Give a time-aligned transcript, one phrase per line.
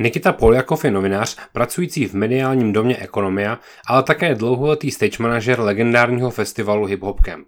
[0.00, 6.30] Nikita Poljakov je novinář pracující v mediálním domě Ekonomia, ale také dlouholetý stage manažer legendárního
[6.30, 7.46] festivalu Hip Hop Camp.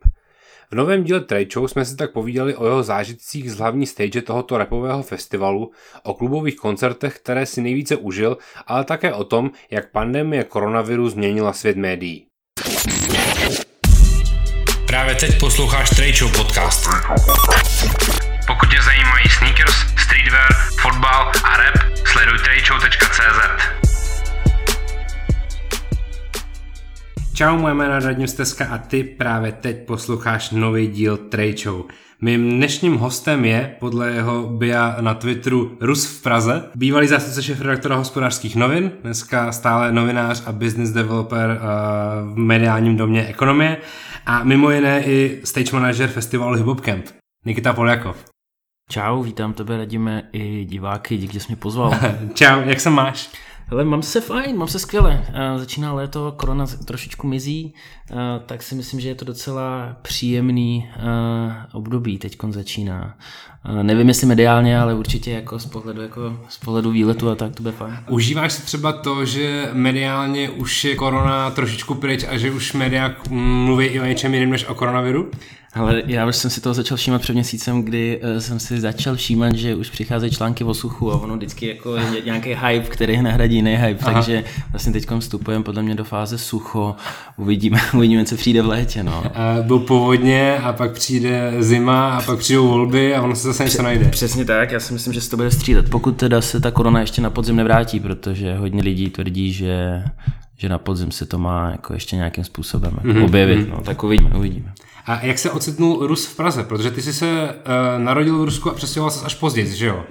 [0.71, 4.23] V novém díle Trade Show jsme si tak povídali o jeho zážitcích z hlavní stage
[4.23, 5.71] tohoto repového festivalu,
[6.03, 11.53] o klubových koncertech, které si nejvíce užil, ale také o tom, jak pandemie koronaviru změnila
[11.53, 12.27] svět médií.
[14.87, 16.91] Právě teď posloucháš Trade Show podcast.
[27.41, 31.85] Čau, moje jméno je Radim Steska a ty právě teď posloucháš nový díl Trade Show.
[32.21, 37.61] Mým dnešním hostem je, podle jeho bia na Twitteru, Rus v Praze, bývalý zástupce šéf
[37.61, 43.77] redaktora hospodářských novin, dneska stále novinář a business developer uh, v mediálním domě Ekonomie
[44.27, 47.05] a mimo jiné i stage manager festivalu Hip Hop Camp.
[47.47, 48.17] Nikita Poljakov.
[48.91, 51.93] Čau, vítám tebe, radíme i diváky, díky, že jsi mě pozval.
[52.35, 53.31] Čau, jak se máš?
[53.71, 55.25] Hele, mám se fajn, mám se skvěle.
[55.57, 57.75] Začíná léto, korona trošičku mizí,
[58.47, 60.89] tak si myslím, že je to docela příjemný
[61.73, 63.17] období teď začíná.
[63.83, 67.63] Nevím, jestli mediálně, ale určitě jako z pohledu, jako z pohledu výletu a tak to
[67.63, 67.97] bude fajn.
[68.09, 73.15] Užíváš si třeba to, že mediálně už je korona trošičku pryč a že už média
[73.31, 75.31] mluví i o něčem jiném než o koronaviru?
[75.75, 79.17] Ale já už jsem si toho začal všímat před měsícem, kdy uh, jsem si začal
[79.17, 83.23] všímat, že už přicházejí články o suchu a ono vždycky jako je nějaký hype, který
[83.23, 84.13] nahradí jiný hype, Aha.
[84.13, 86.97] takže vlastně teď vstupujeme podle mě do fáze sucho,
[87.37, 89.03] uvidíme, uvidíme, co přijde v létě.
[89.03, 89.23] No.
[89.35, 93.65] A byl povodně a pak přijde zima a pak přijdou volby a ono se zase
[93.65, 94.09] něco najde.
[94.09, 97.01] Přesně tak, já si myslím, že se to bude střídat, pokud teda se ta korona
[97.01, 100.03] ještě na podzim nevrátí, protože hodně lidí tvrdí, že
[100.61, 103.25] že na podzim se to má jako ještě nějakým způsobem mm-hmm.
[103.25, 103.59] objevit.
[103.59, 103.71] Mm-hmm.
[103.71, 104.73] No, tak uvidíme, uvidíme.
[105.07, 106.65] A jak se ocitnul Rus v Praze?
[106.65, 110.05] Protože ty jsi se uh, narodil v Rusku a přestěhoval se až později, že jo?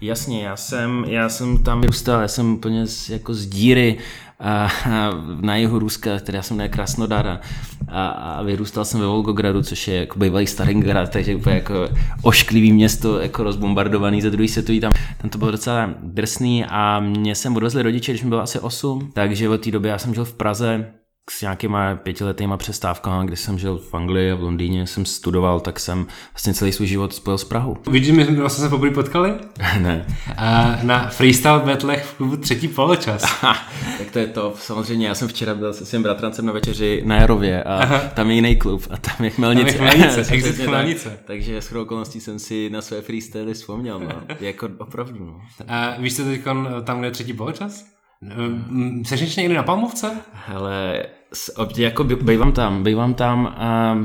[0.00, 3.98] Jasně, já jsem, já jsem tam vyrůstal, já jsem úplně z, jako z díry
[4.42, 4.68] a,
[5.40, 7.40] na jihu Ruska, teda já jsem na Krasnodar
[7.88, 11.88] a, a, vyrůstal jsem ve Volgogradu, což je jako bývalý Stalingrad, takže úplně jako
[12.22, 17.34] ošklivý město, jako rozbombardovaný za druhý světový, tam, tam to bylo docela drsný a mě
[17.34, 20.24] jsem odvezli rodiče, když mi bylo asi 8, takže od té doby já jsem žil
[20.24, 20.92] v Praze,
[21.30, 25.80] s nějakýma pětiletýma přestávkama, kdy jsem žil v Anglii a v Londýně jsem studoval, tak
[25.80, 27.76] jsem vlastně celý svůj život spojil s Prahou.
[27.90, 29.34] Vidíš, my jsme vlastně se poprvé potkali?
[29.80, 30.06] ne.
[30.36, 33.22] A na freestyle betlech v klubu třetí poločas.
[33.98, 34.54] tak to je to.
[34.56, 37.98] Samozřejmě, já jsem včera byl se svým bratrancem na večeři na Jarově a Aha.
[37.98, 39.78] tam je jiný klub a tam je Chmelnice.
[39.78, 41.10] Tam je Chmelnice, exit Chmelnice.
[41.10, 44.00] Tak, takže s okolností jsem si na své freestyle vzpomněl.
[44.00, 44.22] No.
[44.40, 45.26] jako opravdu.
[45.26, 45.40] No.
[45.68, 46.40] A víš co teď
[46.84, 47.84] tam, kde je třetí poločas?
[49.04, 50.20] Jsi ještě někdy na Palmovce?
[50.32, 51.02] Hele,
[51.76, 53.98] jako bývám tam, bývám tam a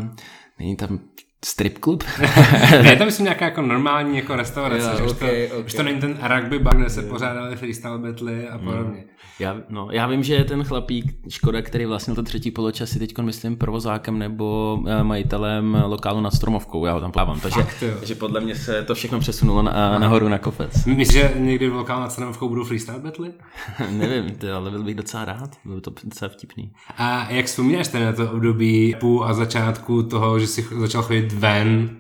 [0.60, 1.00] není tam
[1.46, 2.04] strip klub?
[2.84, 5.66] ne, tam myslím nějaká jako normální jako restaurace, jo, že okay, to, okay.
[5.66, 9.00] už to není ten rugby bar, kde se pořádali freestyle battle a podobně.
[9.00, 9.17] Mm.
[9.40, 13.00] Já, no, já vím, že je ten chlapík Škoda, který vlastně to třetí poločas je
[13.00, 17.68] teď myslím provozákem nebo eh, majitelem lokálu nad Stromovkou, já ho tam plávám, takže,
[18.00, 20.86] takže podle mě se to všechno přesunulo na, nahoru na kopec.
[20.86, 23.32] Myslíš, že někdy v lokálu nad Stromovkou budou freestyle battle?
[23.92, 26.72] Nevím, ty, ale byl bych docela rád, byl to docela vtipný.
[26.98, 31.34] A jak vzpomínáš ten na to období půl a začátku toho, že jsi začal chodit
[31.34, 31.98] ven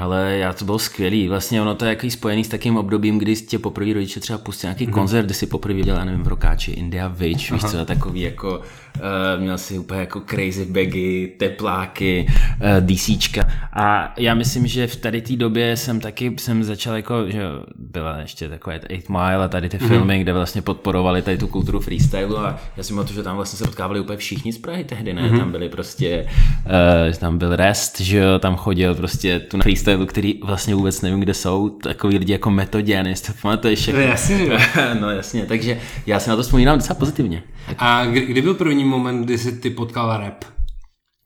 [0.00, 1.28] ale já to bylo skvělý.
[1.28, 4.66] Vlastně ono to je jaký spojený s takým obdobím, kdy tě poprvé rodiče třeba pustí
[4.66, 4.92] nějaký mm-hmm.
[4.92, 8.58] koncert, kde si poprvé viděl, já nevím, v Rokáči India Witch, víš co, takový jako,
[8.58, 13.48] uh, měl si úplně jako crazy bagy, tepláky, uh, DCčka.
[13.72, 17.42] A já myslím, že v tady té době jsem taky, jsem začal jako, že
[17.76, 19.88] byla ještě takové 8 Mile a tady ty mm-hmm.
[19.88, 23.58] filmy, kde vlastně podporovali tady tu kulturu freestylu a já si to, že tam vlastně
[23.58, 25.22] se potkávali úplně všichni z Prahy tehdy, ne?
[25.22, 25.38] Mm-hmm.
[25.38, 26.26] Tam byli prostě,
[26.66, 31.02] uh, tam byl Rest, že jo, tam chodil prostě tu na freestylu, který vlastně vůbec
[31.02, 33.86] nevím, kde jsou, takový lidi jako Metodian, jestli to pamatuješ.
[33.86, 34.48] No jasně,
[35.00, 37.42] no jasně, takže já si na to vzpomínám docela pozitivně.
[37.78, 40.44] A kdy, kdy byl první moment, kdy jsi ty potkal rap?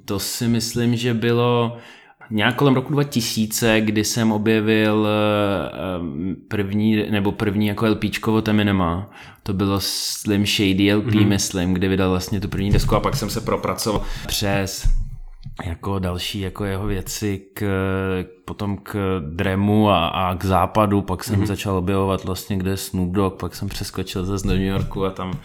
[0.05, 1.77] To si myslím, že bylo
[2.31, 6.01] nějak kolem roku 2000, kdy jsem objevil eh,
[6.49, 9.11] první, nebo první jako LPčko od Eminema.
[9.43, 11.27] To bylo Slim Shady LP, mm-hmm.
[11.27, 14.89] myslím, kdy vydal vlastně tu první desku a pak jsem se propracoval přes
[15.65, 17.65] jako další jako jeho věci k,
[18.45, 21.47] potom k Dremu a, a k západu, pak jsem mm-hmm.
[21.47, 25.11] začal objevovat vlastně, kde je Snoop Dogg, pak jsem přeskočil zase do New Yorku a
[25.11, 25.39] tam,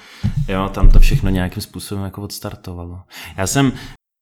[0.47, 2.99] jo, tam to všechno nějakým způsobem jako odstartovalo.
[3.37, 3.71] Já jsem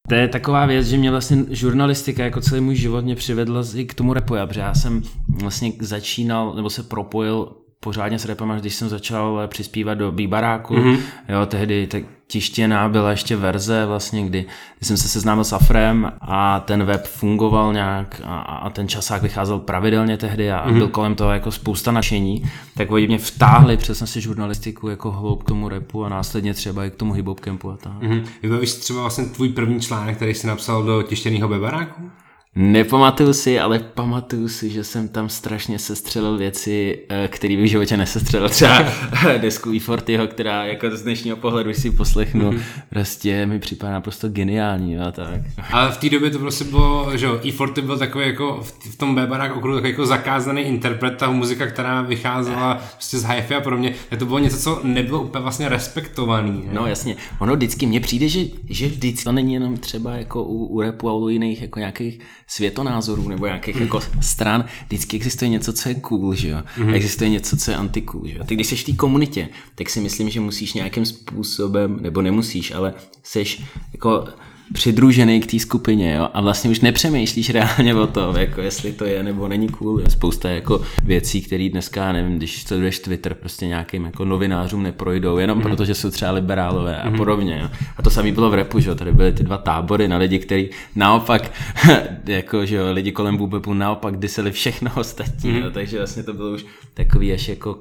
[0.08, 3.86] to je taková věc, že mě vlastně žurnalistika jako celý můj život mě přivedla i
[3.86, 5.04] k tomu repu, protože já jsem
[5.42, 10.76] vlastně začínal, nebo se propojil pořádně s repem, až když jsem začal přispívat do Bíbaráku,
[10.76, 11.00] mm-hmm.
[11.30, 14.46] jo, tehdy tak tištěná byla ještě verze vlastně, kdy,
[14.78, 19.22] kdy jsem se seznámil s Afrem a ten web fungoval nějak a, a ten časák
[19.22, 20.78] vycházel pravidelně tehdy a mm-hmm.
[20.78, 22.44] byl kolem toho jako spousta našení,
[22.76, 26.86] tak oni mě vtáhli přes si žurnalistiku jako hloub k tomu repu a následně třeba
[26.86, 28.02] i k tomu hip campu a tak.
[28.02, 28.24] Mm-hmm.
[28.42, 32.12] Vybavíš třeba vlastně tvůj první článek, který jsi napsal do tištěného bebaráku?
[32.60, 37.70] Nepamatuju si, ale pamatuju si, že jsem tam strašně sestřelil věci, eh, které bych v
[37.70, 38.50] životě nesestřelil.
[38.50, 38.86] Třeba
[39.38, 42.62] desku E40, která jako z dnešního pohledu si poslechnu, mm-hmm.
[42.90, 45.42] prostě mi připadá naprosto geniální a tak.
[45.72, 49.56] Ale v té době to prostě bylo, že E40 byl takový jako v tom Bebarák
[49.56, 53.96] okruhu takový jako zakázaný interpret, ta muzika, která vycházela prostě z hi-fi a pro mě,
[54.20, 56.64] to bylo něco, co nebylo úplně vlastně respektovaný.
[56.66, 56.74] Ne?
[56.74, 58.40] No jasně, ono vždycky, mně přijde, že,
[58.70, 62.20] že vždycky to není jenom třeba jako u, u repu a u jiných jako nějakých
[62.48, 63.82] světonázorů nebo nějakých mm.
[63.82, 66.64] jako stran, vždycky existuje něco, co je cool, že jo?
[66.78, 66.94] Mm.
[66.94, 68.44] Existuje něco, co je anti-cool, že jo?
[68.44, 72.72] Ty když jsi v té komunitě, tak si myslím, že musíš nějakým způsobem, nebo nemusíš,
[72.72, 73.64] ale seš
[73.94, 74.28] jako
[74.74, 76.30] přidružený k té skupině jo?
[76.34, 80.00] a vlastně už nepřemýšlíš reálně o tom, jako jestli to je nebo není cool.
[80.00, 85.38] Je spousta jako věcí, které dneska, nevím, když sleduješ Twitter, prostě nějakým jako novinářům neprojdou,
[85.38, 85.64] jenom mm.
[85.64, 87.18] proto, že jsou třeba liberálové a mm.
[87.18, 87.60] podobně.
[87.62, 87.70] Jo?
[87.98, 88.96] A to samé bylo v repu, že jo?
[88.96, 91.52] tady byly ty dva tábory na lidi, kteří naopak,
[92.26, 95.58] jako, že jo, lidi kolem Bubepu naopak dyseli všechno ostatní, mm.
[95.58, 95.72] jo?
[95.72, 97.80] takže vlastně to bylo už takový až jako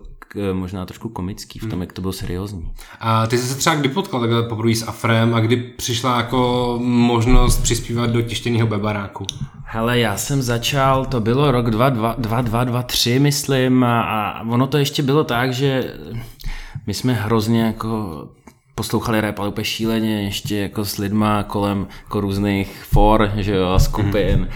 [0.53, 1.81] možná trošku komický v tom, hmm.
[1.81, 2.71] jak to bylo seriózní.
[3.00, 6.79] A ty jsi se třeba kdy potkal takhle poprvé s Afrem a kdy přišla jako
[6.83, 9.27] možnost přispívat do tištěného bebaráku?
[9.65, 15.25] Hele, já jsem začal, to bylo rok 2023, myslím, a, a ono to ještě bylo
[15.25, 15.94] tak, že
[16.87, 18.23] my jsme hrozně jako
[18.76, 23.78] poslouchali rap, ale úplně šíleně, ještě jako s lidma kolem jako různých for, že jo,
[23.78, 24.49] skupin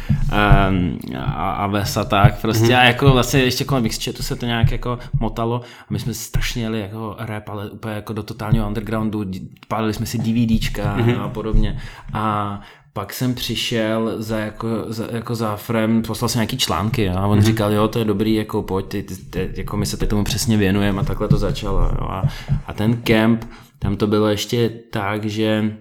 [0.69, 2.78] um, a, a ves a tak prostě mm-hmm.
[2.78, 6.62] a jako vlastně ještě kolem Mixchatu se to nějak jako motalo a my jsme strašně
[6.62, 9.25] jeli jako rap, ale úplně jako do totálního undergroundu,
[9.69, 11.22] pálili jsme si DVDčka mm-hmm.
[11.22, 11.81] a podobně
[12.12, 12.61] a
[12.93, 17.38] pak jsem přišel za jako, za, jako za Frem, poslal jsem nějaký články a on
[17.38, 17.43] mm-hmm.
[17.43, 20.56] říkal, jo, to je dobrý, jako pojď, ty, ty, ty, jako my se tomu přesně
[20.56, 21.81] věnujeme a takhle to začalo.
[21.81, 22.08] Jo.
[22.08, 22.25] A,
[22.67, 23.44] a ten kemp,
[23.81, 25.77] tam to bylo ještě tak, že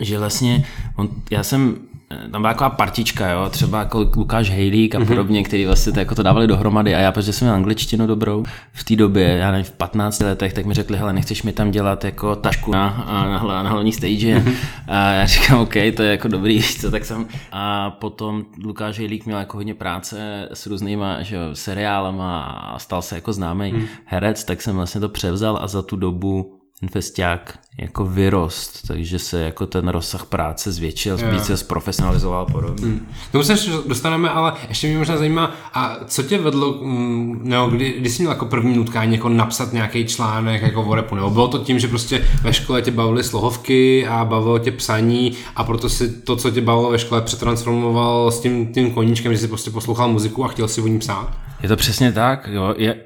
[0.00, 0.64] že vlastně,
[0.96, 1.76] on, já jsem
[2.08, 5.08] tam byla taková partička, jo, třeba jako Lukáš Hejlík a mhm.
[5.08, 8.44] podobně, který vlastně to, jako to dávali dohromady a já, protože jsem měl angličtinu dobrou
[8.72, 11.70] v té době, já nevím, v 15 letech, tak mi řekli, hele, nechceš mi tam
[11.70, 14.54] dělat jako tašku na, na, na, na hlavní stage mhm.
[14.86, 19.26] a já říkám, OK, to je jako dobrý, co, tak jsem a potom Lukáš Hejlík
[19.26, 23.86] měl jako hodně práce s různýma že jo, seriálama a stal se jako známý hmm.
[24.04, 29.18] herec, tak jsem vlastně to převzal a za tu dobu ten festiák jako vyrost, takže
[29.18, 31.34] se jako ten rozsah práce zvětšil, yeah.
[31.34, 32.84] více zprofesionalizoval podobně.
[32.84, 33.06] Hmm.
[33.32, 33.54] Tomu se
[33.86, 38.22] dostaneme, ale ještě mě možná zajímá, a co tě vedlo, mm, nebo kdy, kdy jsi
[38.22, 41.78] měl jako první nutkání jako napsat nějaký článek jako o repu, nebo bylo to tím,
[41.78, 46.36] že prostě ve škole tě bavily slohovky a bavilo tě psaní a proto si to,
[46.36, 50.44] co tě bavilo ve škole, přetransformoval s tím, tím koníčkem, že jsi prostě poslouchal muziku
[50.44, 51.36] a chtěl si o ní psát?
[51.62, 52.74] Je to přesně tak, jo.
[52.78, 52.96] Je,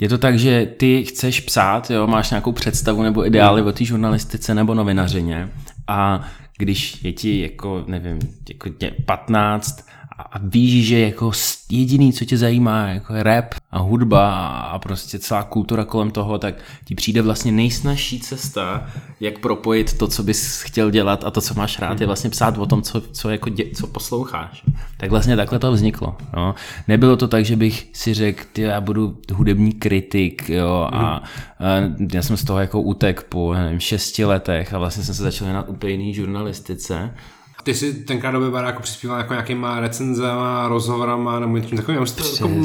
[0.00, 3.84] je to tak, že ty chceš psát, jo, máš nějakou představu nebo ideály o té
[3.84, 5.48] žurnalistice nebo novinařině
[5.86, 6.26] a
[6.58, 8.18] když je ti jako, nevím,
[8.48, 9.86] jako tě 15
[10.32, 11.32] a víš, že jako
[11.70, 16.38] jediný, co tě zajímá, jako je rap a hudba a prostě celá kultura kolem toho,
[16.38, 18.86] tak ti přijde vlastně nejsnažší cesta,
[19.20, 22.58] jak propojit to, co bys chtěl dělat a to, co máš rád, je vlastně psát
[22.58, 24.64] o tom, co, co, jako dě, co posloucháš.
[24.96, 26.16] Tak vlastně takhle to vzniklo.
[26.36, 26.54] Jo.
[26.88, 31.22] Nebylo to tak, že bych si řekl, ty, já budu hudební kritik jo, a, a
[32.12, 35.44] já jsem z toho jako utek po nevím, šesti letech a vlastně jsem se začal
[35.44, 37.14] věnovat úplně jiný žurnalistice
[37.70, 42.44] ty jsi tenkrát do baráku přispíval jako nějakýma recenzema, rozhovorama nebo něčím takovým, Přes, to
[42.44, 42.60] jako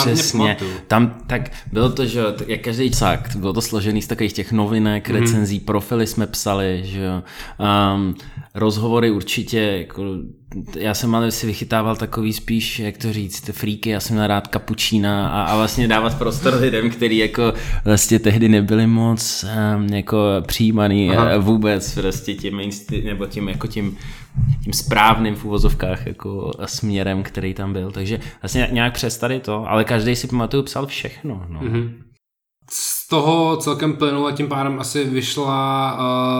[0.00, 4.52] Přesně, tam tak bylo to, že jak každý cak, bylo to složený z takových těch
[4.52, 5.20] novinek, mm-hmm.
[5.20, 7.08] recenzí, profily jsme psali, že
[7.94, 8.14] um,
[8.54, 10.04] rozhovory určitě, jako,
[10.76, 14.48] já jsem ale si vychytával takový spíš, jak to říct, fríky, já jsem měl rád
[14.48, 17.52] kapučína a, a vlastně dávat prostor lidem, který jako
[17.84, 19.44] vlastně tehdy nebyli moc
[19.76, 21.38] um, jako přijímaný Aha.
[21.38, 22.60] vůbec prostě tím,
[23.04, 23.96] nebo tím jako tím
[24.64, 27.90] tím správným v uvozovkách jako směrem, který tam byl.
[27.90, 31.44] Takže vlastně nějak přes tady to, ale každý si pamatuju psal všechno.
[31.48, 31.60] No.
[31.60, 31.92] Mm-hmm.
[32.70, 35.92] Z toho celkem plynule tím pádem asi vyšla,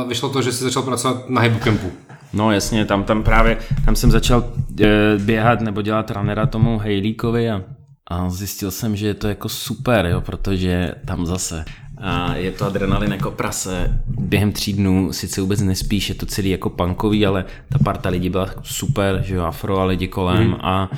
[0.03, 1.93] uh, vyšlo to, že jsi začal pracovat na Hybucampu.
[2.33, 4.87] No jasně, tam, tam právě, tam jsem začal uh,
[5.19, 7.63] běhat nebo dělat runnera tomu Hejlíkovi a,
[8.11, 11.65] a zjistil jsem, že je to jako super, jo, protože tam zase
[12.01, 14.01] a je to adrenalin jako prase.
[14.07, 18.31] Během tří dnů sice vůbec nespíš, je to celý jako punkový, ale ta parta lidí
[18.31, 20.55] byla super, že jo, afro a lidi kolem mm.
[20.55, 20.91] a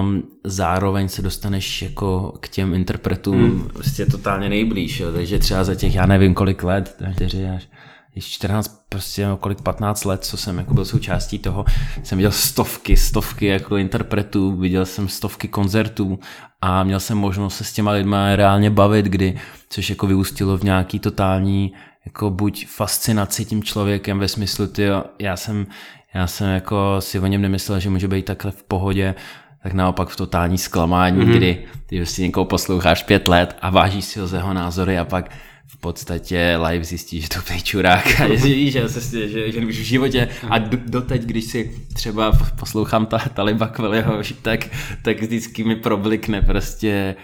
[0.00, 3.68] um, zároveň se dostaneš jako k těm interpretům hmm.
[3.72, 5.12] prostě totálně nejblíž, jo.
[5.12, 7.68] takže třeba za těch, já nevím kolik let, 4 až
[8.20, 11.64] 14, prostě no, kolik 15 let, co jsem jako byl součástí toho,
[12.02, 16.18] jsem viděl stovky, stovky jako interpretů, viděl jsem stovky koncertů
[16.60, 20.64] a měl jsem možnost se s těma lidma reálně bavit, kdy, což jako vyústilo v
[20.64, 21.72] nějaký totální
[22.06, 24.86] jako buď fascinaci tím člověkem ve smyslu, ty
[25.18, 25.66] já jsem,
[26.14, 29.14] já jsem jako si o něm nemyslel, že může být takhle v pohodě,
[29.62, 31.36] tak naopak v totální zklamání, mm-hmm.
[31.36, 35.04] kdy ty prostě někoho posloucháš pět let a vážíš si ho z jeho názory a
[35.04, 35.30] pak
[35.72, 38.06] v podstatě live zjistí, že to je čurák.
[38.20, 40.28] A že, že, že, že, že v životě.
[40.48, 44.68] A do, doteď, když si třeba poslouchám ta, Taliba Kveliho, tak,
[45.02, 47.16] tak vždycky mi problikne prostě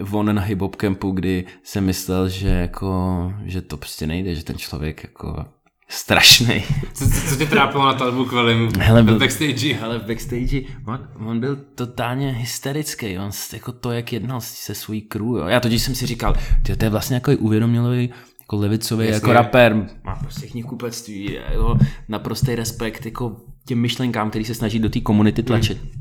[0.00, 4.44] uh, on na hip campu, kdy jsem myslel, že jako, že to prostě nejde, že
[4.44, 5.44] ten člověk jako
[5.90, 6.62] strašný.
[6.94, 9.74] Co, co, co tě trápilo na talbu kvelim hele, byl, backstage?
[9.74, 15.00] Hele, v backstage, on, on, byl totálně hysterický, on jako to, jak jednal se svojí
[15.00, 15.46] crew, jo.
[15.46, 19.14] Já totiž jsem si říkal, ty, to je vlastně jako uvědomělý jako levicový, Jasně.
[19.14, 21.78] jako rapper, má prostě knihkupectví, jako
[22.08, 25.78] naprostý respekt jako těm myšlenkám, který se snaží do té komunity tlačit.
[25.78, 25.99] Hmm.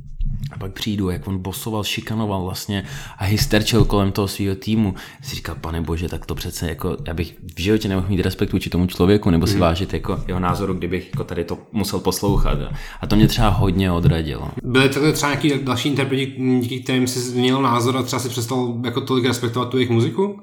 [0.52, 2.84] A pak přijdu, jak on bosoval, šikanoval vlastně
[3.18, 4.94] a hysterčil kolem toho svého týmu.
[5.22, 8.54] Si říkal, pane bože, tak to přece jako, já bych v životě nemohl mít respekt
[8.54, 9.60] vůči tomu člověku, nebo si mm.
[9.60, 12.60] vážit jako jeho názoru, kdybych jako tady to musel poslouchat.
[13.02, 14.52] A to mě třeba hodně odradilo.
[14.64, 18.74] Byly takhle třeba nějaký další interpreti, díky kterým jsi změnil názor a třeba si přestal
[18.84, 20.42] jako tolik respektovat tu jejich muziku?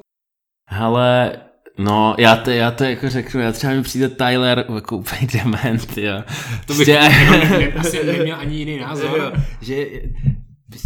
[0.71, 1.33] Hele,
[1.79, 5.99] No, já to, já to jako řeknu, já třeba mi přijde Tyler jako úplně dement,
[5.99, 6.23] jo.
[6.67, 9.33] To bych prostě, ne, asi neměl ani jiný názor.
[9.61, 9.87] Že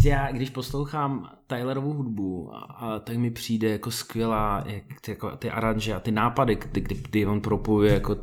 [0.05, 5.31] Já, když poslouchám Tylerovu hudbu, a, a tak mi přijde jako skvělá jak ty, jako
[5.31, 8.17] ty aranže a ty nápady, kdy, kdy, kdy on propojuje jako,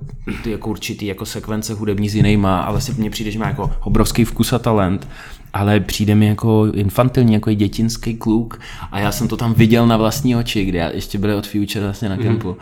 [0.44, 3.72] ty jako určitý jako sekvence hudební s jinýma a vlastně mně přijde, že má jako
[3.84, 5.08] obrovský vkus a talent,
[5.54, 8.60] ale přijde mi jako infantilní, jako dětinský kluk
[8.92, 11.86] a já jsem to tam viděl na vlastní oči, kde já ještě byli od Future
[11.86, 12.58] vlastně na kempu.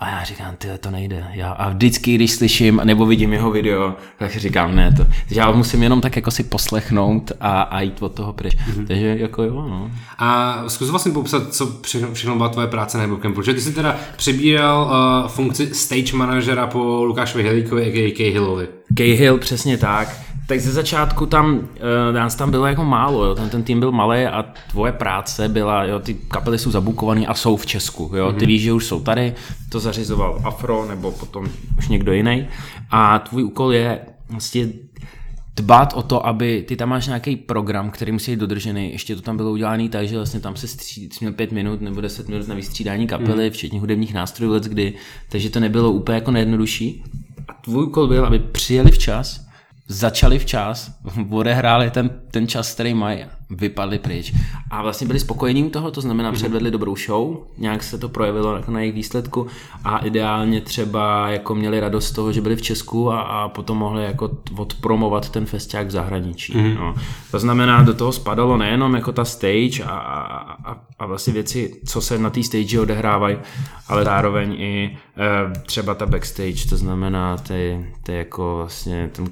[0.00, 1.26] A já říkám, ty to nejde.
[1.32, 5.04] Já, a vždycky, když slyším nebo vidím jeho video, tak říkám, ne, to.
[5.04, 8.56] Takže já musím jenom tak jako si poslechnout a, a jít od toho pryč.
[8.56, 8.86] Mm-hmm.
[8.86, 9.90] Takže jako jo, no.
[10.18, 13.36] A zkus vlastně popsat, co všechno, všechno byla tvoje práce na Hibobcampu.
[13.36, 18.79] Protože ty jsi teda přebíral uh, funkci stage manažera po Lukášovi Hilíkovi a Hillovi.
[18.98, 21.64] Hill, přesně tak tak ze začátku tam, uh,
[22.12, 23.34] nás tam bylo jako málo, jo.
[23.34, 27.34] Ten, ten tým byl malý a tvoje práce byla, jo, ty kapely jsou zabukované a
[27.34, 28.28] jsou v Česku, jo.
[28.28, 28.34] Mm-hmm.
[28.34, 28.46] Ty mhm.
[28.46, 29.34] víš, že už jsou tady,
[29.68, 31.46] to zařizoval Afro nebo potom
[31.78, 32.46] už někdo jiný
[32.90, 34.68] a tvůj úkol je vlastně
[35.56, 38.92] dbát o to, aby ty tam máš nějaký program, který musí být dodržený.
[38.92, 42.00] Ještě to tam bylo udělané tak, že vlastně tam se stří, měl pět minut nebo
[42.00, 43.50] deset minut na vystřídání kapely, mm.
[43.50, 44.94] včetně hudebních nástrojů, let kdy,
[45.28, 47.04] takže to nebylo úplně jako nejjednodušší.
[47.70, 49.46] Tvůj úkol byl, aby přijeli včas,
[49.90, 50.90] začali včas,
[51.30, 54.32] odehráli ten, ten čas, který mají, vypadli pryč.
[54.70, 56.34] A vlastně byli spokojení u toho, to znamená, mm-hmm.
[56.34, 59.46] předvedli dobrou show, nějak se to projevilo na jejich výsledku
[59.84, 63.78] a ideálně třeba jako měli radost z toho, že byli v Česku a, a potom
[63.78, 66.52] mohli jako odpromovat ten festiák v zahraničí.
[66.52, 66.78] Mm-hmm.
[66.78, 66.94] No.
[67.30, 71.80] To znamená, do toho spadalo nejenom jako ta stage a, a, a, a vlastně věci,
[71.86, 73.36] co se na té stage odehrávají,
[73.88, 79.26] ale zároveň i e, třeba ta backstage, to znamená ty, ty jako vlastně ten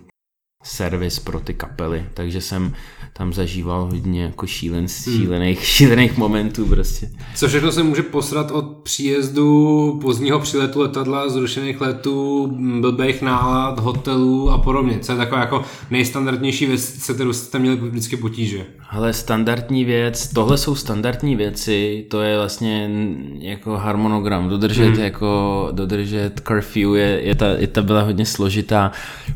[0.62, 2.75] servis pro ty kapely, takže jsem
[3.12, 4.88] tam zažíval hodně jako šílen, hmm.
[4.88, 7.11] šílených, šílených momentů prostě.
[7.35, 12.47] Co všechno se může posrat od příjezdu, pozdního přiletu letadla, zrušených letů,
[12.81, 14.99] blbých nálad, hotelů a podobně.
[14.99, 18.67] Co je taková jako nejstandardnější věc, se kterou jste měli vždycky potíže?
[18.90, 22.90] Ale standardní věc, tohle jsou standardní věci, to je vlastně
[23.38, 25.00] jako harmonogram, dodržet hmm.
[25.00, 28.92] jako, dodržet curfew je, je, ta, je ta byla hodně složitá.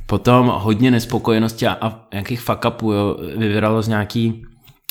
[0.07, 4.45] Potom hodně nespokojenosti a, a nějakých fuck upů, jo, vyvíralo z nějaký,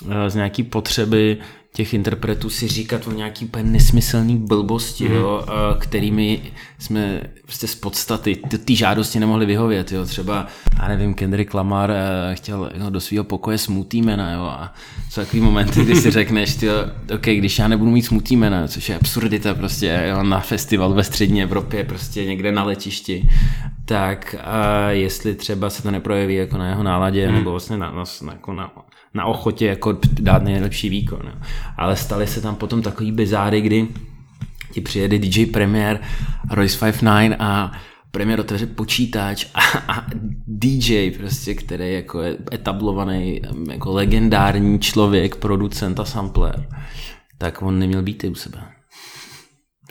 [0.09, 1.37] eh, z nějaký potřeby
[1.73, 5.15] těch interpretů si říkat o nějaký úplně nesmyslný blbosti, mm.
[5.15, 5.45] jo,
[5.79, 6.41] kterými
[6.79, 8.35] jsme prostě z podstaty
[8.65, 9.91] ty žádosti nemohli vyhovět.
[9.91, 10.05] Jo.
[10.05, 10.47] Třeba,
[10.81, 14.73] já nevím, Kendrick Lamar eh, chtěl jo, do svého pokoje smutý jména, jo, a
[15.09, 16.73] jsou takový momenty, kdy si řekneš, tyjo,
[17.15, 21.03] OK, když já nebudu mít smutý jména, což je absurdita prostě, jo, na festival ve
[21.03, 23.29] střední Evropě, prostě někde na letišti,
[23.85, 27.33] tak a jestli třeba se to neprojeví jako na jeho náladě, mm.
[27.33, 28.71] nebo vlastně na, na, jako na,
[29.13, 31.21] na ochotě jako dát nejlepší výkon.
[31.23, 31.33] Jo.
[31.77, 33.87] Ale staly se tam potom takový bizáry, kdy
[34.71, 35.99] ti přijede DJ Premier,
[36.51, 37.71] Royce 59 a
[38.11, 39.61] Premier otevře počítač a,
[39.93, 40.05] a
[40.47, 43.41] DJ prostě, který jako je etablovaný,
[43.71, 46.67] jako legendární člověk, producent a sampler,
[47.37, 48.80] tak on neměl být u sebe.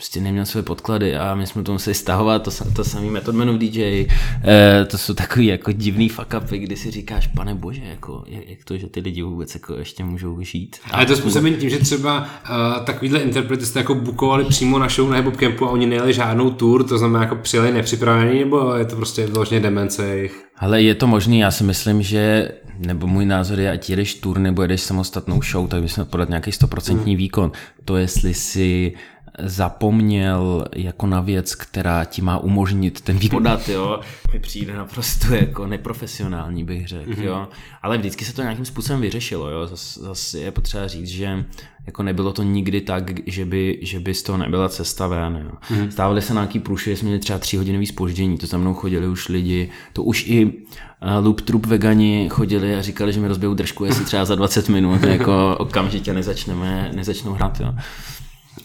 [0.01, 4.05] Prostě neměl své podklady a my jsme to museli stahovat, to, to samý Methodmanův DJ,
[4.43, 8.63] eh, to jsou takový jako divný fuck upy, kdy si říkáš, pane bože, jako, jak,
[8.63, 10.77] to, že ty lidi vůbec jako ještě můžou žít.
[10.91, 14.89] A je to způsobený tím, že třeba uh, takovýhle interprety jste jako bukovali přímo na
[14.89, 18.75] show na Hip Campu a oni nejeli žádnou tour, to znamená jako přijeli nepřipravený, nebo
[18.75, 20.45] je to prostě vložně demence jejich?
[20.57, 24.37] Ale je to možný, já si myslím, že, nebo můj názor je, ať jedeš tour
[24.37, 27.17] nebo jedeš samostatnou show, tak bys měl podat nějaký stoprocentní mm.
[27.17, 27.51] výkon.
[27.85, 28.93] To, jestli si
[29.39, 33.99] zapomněl jako na věc, která ti má umožnit ten výkon podat, jo,
[34.33, 37.23] mi přijde naprosto jako neprofesionální, bych řekl, mm-hmm.
[37.23, 37.47] jo.
[37.81, 39.67] Ale vždycky se to nějakým způsobem vyřešilo, jo.
[39.67, 41.45] Zase zas je potřeba říct, že
[41.85, 45.51] jako nebylo to nikdy tak, že by, že by z toho nebyla cesta ven, jo.
[45.75, 45.89] Mm-hmm.
[45.89, 49.69] Stávaly se nějaký průšvy, jsme měli třeba tříhodinový spoždění, to za mnou chodili už lidi,
[49.93, 50.51] to už i uh,
[51.25, 55.03] Loop Troop vegani chodili a říkali, že mi rozbijou držku, jestli třeba za 20 minut,
[55.03, 57.73] jako okamžitě nezačneme, nezačnou hrát, jo.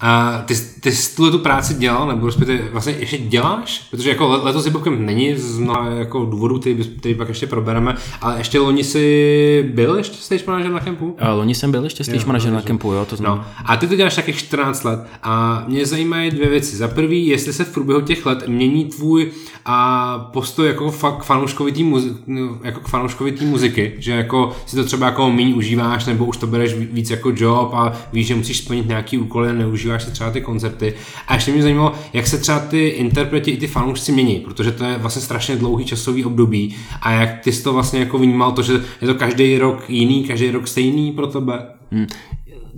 [0.01, 3.87] A ty, ty jsi tuhle tu práci dělal, nebo respektive vlastně ještě děláš?
[3.91, 8.39] Protože jako letos Hipopkem není z mnoha jako důvodů, který, který pak ještě probereme, ale
[8.39, 11.17] ještě loni jsi byl ještě stage manager na kempu?
[11.19, 13.43] A loni jsem byl ještě stage jo, manager na kempu, jo, to znamená.
[13.43, 13.65] No.
[13.65, 16.77] A ty to děláš takých 14 let a mě zajímají dvě věci.
[16.77, 19.31] Za prvý, jestli se v průběhu těch let mění tvůj
[19.65, 24.85] a postoj jako fakt fanouškovitý muzi- no, jako k fanouškovitý muziky, že jako si to
[24.85, 28.59] třeba jako méně užíváš, nebo už to bereš víc jako job a víš, že musíš
[28.59, 30.95] splnit nějaký úkoly a neužíváš si třeba ty koncerty.
[31.29, 34.85] A ještě mě zajímalo, jak se třeba ty interpreti i ty fanoušci mění, protože to
[34.85, 38.63] je vlastně strašně dlouhý časový období a jak ty jsi to vlastně jako vnímal, to,
[38.63, 41.67] že je to každý rok jiný, každý rok stejný pro tebe?
[41.91, 42.07] Hmm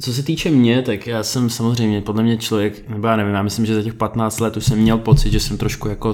[0.00, 3.42] co se týče mě, tak já jsem samozřejmě podle mě člověk, nebo já nevím, já
[3.42, 6.12] myslím, že za těch 15 let už jsem měl pocit, že jsem trošku jako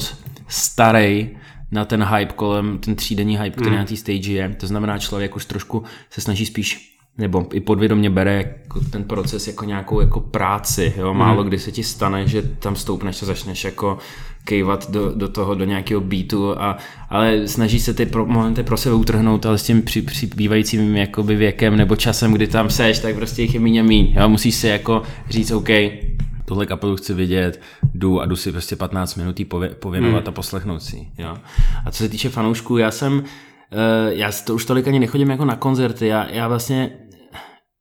[0.49, 1.31] starý
[1.71, 3.77] na ten hype kolem, ten třídenní hype, který mm.
[3.77, 4.57] na té stage je.
[4.61, 9.47] To znamená, člověk už trošku se snaží spíš nebo i podvědomě bere jako ten proces
[9.47, 11.15] jako nějakou jako práci, jo?
[11.15, 11.49] málo mm.
[11.49, 13.99] kdy se ti stane, že tam stoupneš a začneš jako
[14.45, 16.77] kejvat do, do toho, do nějakého beatu, a,
[17.09, 21.37] ale snaží se ty pro, momenty pro sebe utrhnout, ale s tím při, přibývajícím jakoby
[21.37, 24.15] věkem nebo časem, kdy tam seš, tak prostě jich je míň a míň.
[24.17, 24.29] Jo?
[24.29, 25.69] Musíš si jako říct, OK,
[26.45, 27.61] tohle kapelu chci vidět,
[27.95, 30.29] jdu a jdu si prostě 15 minut pově, pověnovat hmm.
[30.29, 31.07] a poslechnout si.
[31.19, 31.37] Jo?
[31.85, 33.23] A co se týče fanoušků, já jsem, uh,
[34.09, 36.91] já to už tolik ani nechodím jako na koncerty, já, já vlastně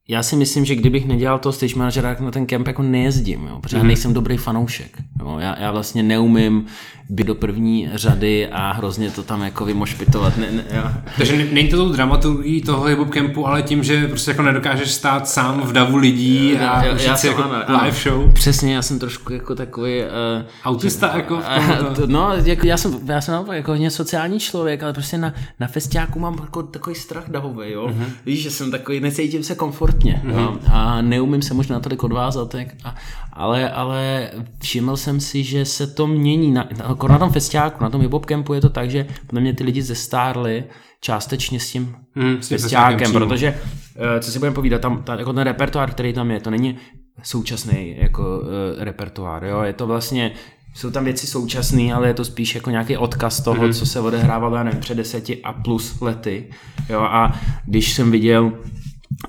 [0.08, 3.58] já si myslím, že kdybych nedělal to stage managera, na ten kemp jako nejezdím, jo,
[3.60, 3.80] protože mm-hmm.
[3.80, 4.98] já nejsem dobrý fanoušek.
[5.20, 6.66] Jo, já, já vlastně neumím
[7.08, 10.36] být do první řady a hrozně to tam jako vymošpitovat.
[10.36, 11.02] Ne, ne, já.
[11.16, 15.28] Takže není to tou dramaturgií toho hip kempu, ale tím, že prostě jako nedokážeš stát
[15.28, 17.90] sám v davu lidí a já, já si jako ano, live ano.
[17.90, 18.32] show.
[18.32, 20.00] Přesně, já jsem trošku jako takový...
[20.00, 21.34] Uh, Autista že, jako?
[21.34, 25.34] Uh, to, no, jako já jsem, já jsem jako hodně sociální člověk, ale prostě na,
[25.60, 27.86] na festiáku mám jako takový strach davový, jo.
[27.86, 28.06] Uh-huh.
[28.26, 29.54] Víš, že jsem takový, necítím se
[29.94, 30.40] komfortně uh-huh.
[30.40, 30.58] jo?
[30.72, 32.94] a neumím se možná tolik odvázat, jak, a,
[33.32, 34.30] ale, ale
[34.62, 36.52] všiml jsem si, že se to mění.
[36.52, 39.54] Na, jako na tom festiáku, na tom hip campu je to tak, že podle mě
[39.54, 40.64] ty lidi zestárli
[41.00, 43.58] částečně s tím hmm, festiákem, protože,
[43.96, 46.76] eh, co si budeme povídat, tam, ta, jako ten repertoár, který tam je, to není
[47.22, 48.48] současný jako uh,
[48.84, 49.62] repertoár, jo?
[49.62, 50.32] je to vlastně
[50.74, 53.72] jsou tam věci současné, ale je to spíš jako nějaký odkaz toho, mm-hmm.
[53.72, 56.44] co se odehrávalo, já nevím, před deseti a plus lety.
[56.88, 58.52] Jo, a když jsem viděl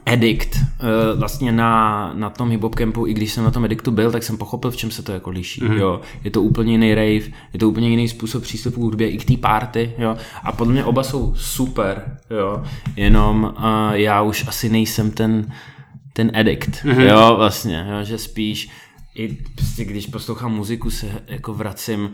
[0.06, 4.12] Edict uh, vlastně na, na tom hip campu, i když jsem na tom Edictu byl,
[4.12, 5.62] tak jsem pochopil, v čem se to jako liší.
[5.62, 5.78] Mm-hmm.
[5.78, 6.02] Jo.
[6.24, 9.26] Je to úplně jiný rave, je to úplně jiný způsob přístupu k hudbě i k
[9.26, 9.94] té party.
[9.98, 10.18] Jo.
[10.44, 12.64] A podle mě oba jsou super, jo.
[12.96, 15.52] jenom uh, já už asi nejsem ten
[16.14, 17.10] ten addict, mm-hmm.
[17.10, 18.70] jo, vlastně, jo, že spíš
[19.16, 22.10] i prostě, když poslouchám muziku, se jako vracím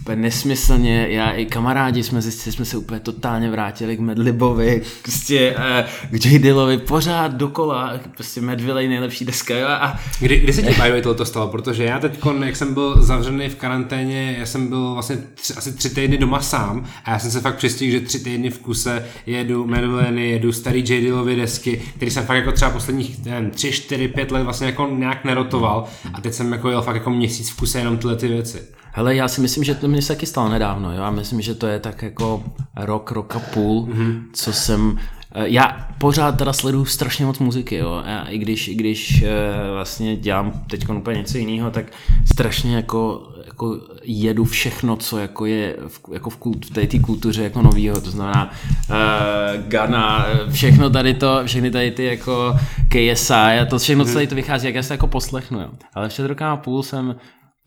[0.00, 1.08] úplně nesmyslně.
[1.08, 6.24] Já i kamarádi jsme zjistili, jsme se úplně totálně vrátili k Medlibovi, prostě uh, k
[6.24, 6.38] J.
[6.38, 9.56] Dillovi, pořád dokola, prostě Medvillej nejlepší deska.
[9.56, 10.00] Jo, a...
[10.20, 11.48] Kdy, kdy se ti by tohle stalo?
[11.48, 15.72] Protože já teď, jak jsem byl zavřený v karanténě, já jsem byl vlastně tři, asi
[15.72, 19.06] tři týdny doma sám a já jsem se fakt přistihl, že tři týdny v kuse
[19.26, 21.00] jedu Medvilleny, jedu starý J.
[21.00, 24.88] Dillovy desky, který jsem fakt jako třeba posledních nevím, tři, čtyři, pět let vlastně jako
[24.92, 28.16] nějak nerotoval a teď jsem jsem jako jel fakt jako měsíc v kuse jenom tyhle
[28.16, 28.62] ty věci.
[28.92, 30.92] Hele, já si myslím, že to mě se taky stalo nedávno.
[30.92, 31.02] Jo?
[31.02, 32.44] Já myslím, že to je tak jako
[32.76, 34.22] rok, rok a půl, mm-hmm.
[34.32, 34.98] co jsem
[35.34, 38.02] eh, já pořád teda sleduju strašně moc muziky, jo.
[38.06, 39.28] Já, i když, i když eh,
[39.72, 41.84] vlastně dělám teď úplně něco jiného, tak
[42.32, 47.42] strašně jako, jako jedu všechno, co jako je v, jako v, kult, v té kultuře
[47.42, 48.50] jako novýho, to znamená
[48.90, 52.56] uh, Ghana, všechno tady to, všechny tady ty jako
[52.88, 54.14] KSI a to všechno, co mhm.
[54.14, 55.68] tady to vychází, jak já se jako poslechnu, jo.
[55.94, 57.16] Ale před rokem a půl jsem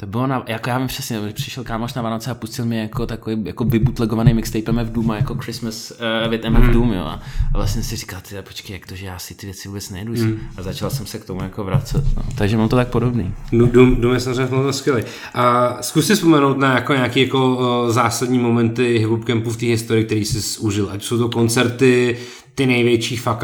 [0.02, 3.06] To bylo na, jako já vím přesně, přišel kámoš na Vánoce a pustil mi jako
[3.06, 6.74] takový jako vybutlegovaný mixtape MF Doom jako Christmas uh, with MF mm.
[6.74, 7.04] Doom, jo.
[7.04, 7.20] A,
[7.54, 10.14] a vlastně si říkal, ty počkej, jak to, že já si ty věci vůbec nejdu.
[10.14, 10.40] Mm.
[10.58, 12.04] A začal jsem se k tomu jako vracet.
[12.18, 12.24] No.
[12.38, 13.34] Takže mám to tak podobný.
[13.52, 15.04] Doom, Doom je samozřejmě to skvělý.
[15.34, 19.66] A zkus si vzpomenout na jako nějaké jako uh, zásadní momenty hip campu v té
[19.66, 20.90] historii, který jsi užil.
[20.92, 22.18] Ať jsou to koncerty,
[22.56, 23.44] ty největší fuck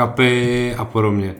[0.77, 1.35] a podobně.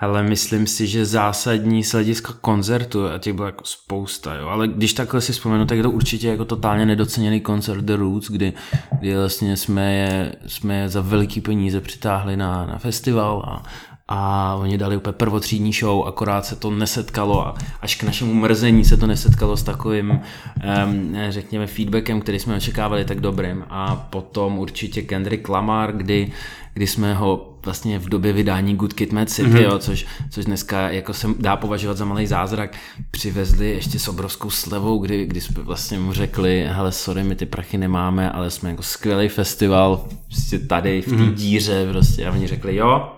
[0.00, 4.48] Ale myslím si, že zásadní z hlediska koncertu, a těch bylo jako spousta, jo.
[4.48, 8.30] ale když takhle si vzpomenu, tak je to určitě jako totálně nedoceněný koncert The Roots,
[8.30, 8.52] kdy,
[9.00, 13.62] kdy vlastně jsme je, jsme je za veliký peníze přitáhli na, na festival a,
[14.08, 18.84] a oni dali úplně prvotřídní show, akorát se to nesetkalo a až k našemu mrzení
[18.84, 24.58] se to nesetkalo s takovým, um, řekněme, feedbackem, který jsme očekávali tak dobrým a potom
[24.58, 26.32] určitě Kendrick Lamar, kdy,
[26.74, 29.62] kdy jsme ho vlastně v době vydání Good Kid Mad City, mm-hmm.
[29.62, 32.76] jo, což, což dneska jako se dá považovat za malý zázrak,
[33.10, 37.46] přivezli ještě s obrovskou slevou, kdy, kdy jsme vlastně mu řekli, hele sorry, my ty
[37.46, 41.34] prachy nemáme, ale jsme jako skvělý festival, prostě tady v té mm-hmm.
[41.34, 43.17] díře prostě a oni řekli jo,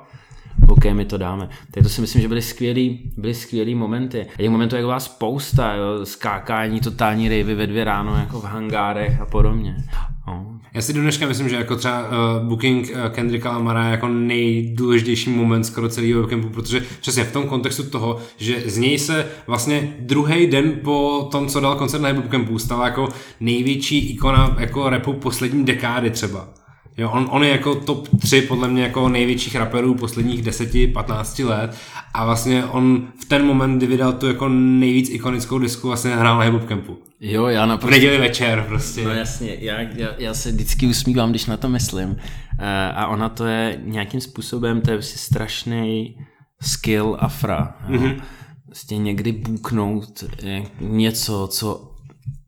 [0.69, 1.49] OK, my to dáme.
[1.71, 4.27] Tak to si myslím, že byly skvělý, byly skvělý momenty.
[4.35, 8.45] A těch momentů jako byla spousta, jo, skákání, totální rejvy ve dvě ráno, jako v
[8.45, 9.77] hangárech a podobně.
[10.27, 10.61] No.
[10.75, 14.09] Já si do dneška myslím, že jako třeba uh, booking uh, Kendricka Lamara je jako
[14.09, 19.27] nejdůležitější moment skoro celého campu, protože přesně v tom kontextu toho, že z něj se
[19.47, 23.09] vlastně druhý den po tom, co dal koncert na campu, stala jako
[23.41, 26.49] největší ikona jako repu poslední dekády třeba.
[26.96, 31.76] Jo, on, on je jako top 3 podle mě jako největších raperů posledních 10-15 let
[32.14, 36.38] a vlastně on v ten moment, kdy vydal tu jako nejvíc ikonickou disku, vlastně hrál
[36.38, 36.98] na hip campu.
[37.20, 37.88] Jo, já naprosto...
[37.88, 39.05] V neděli večer prostě.
[39.05, 42.11] No jasně, já, já, já se vždycky usmívám, když na to myslím.
[42.11, 42.16] Uh,
[42.94, 46.16] a ona to je nějakým způsobem, to je prostě strašný
[46.62, 47.76] skill afra.
[47.88, 48.22] Mm-hmm.
[48.66, 50.24] Vlastně někdy bůknout
[50.81, 51.94] něco, co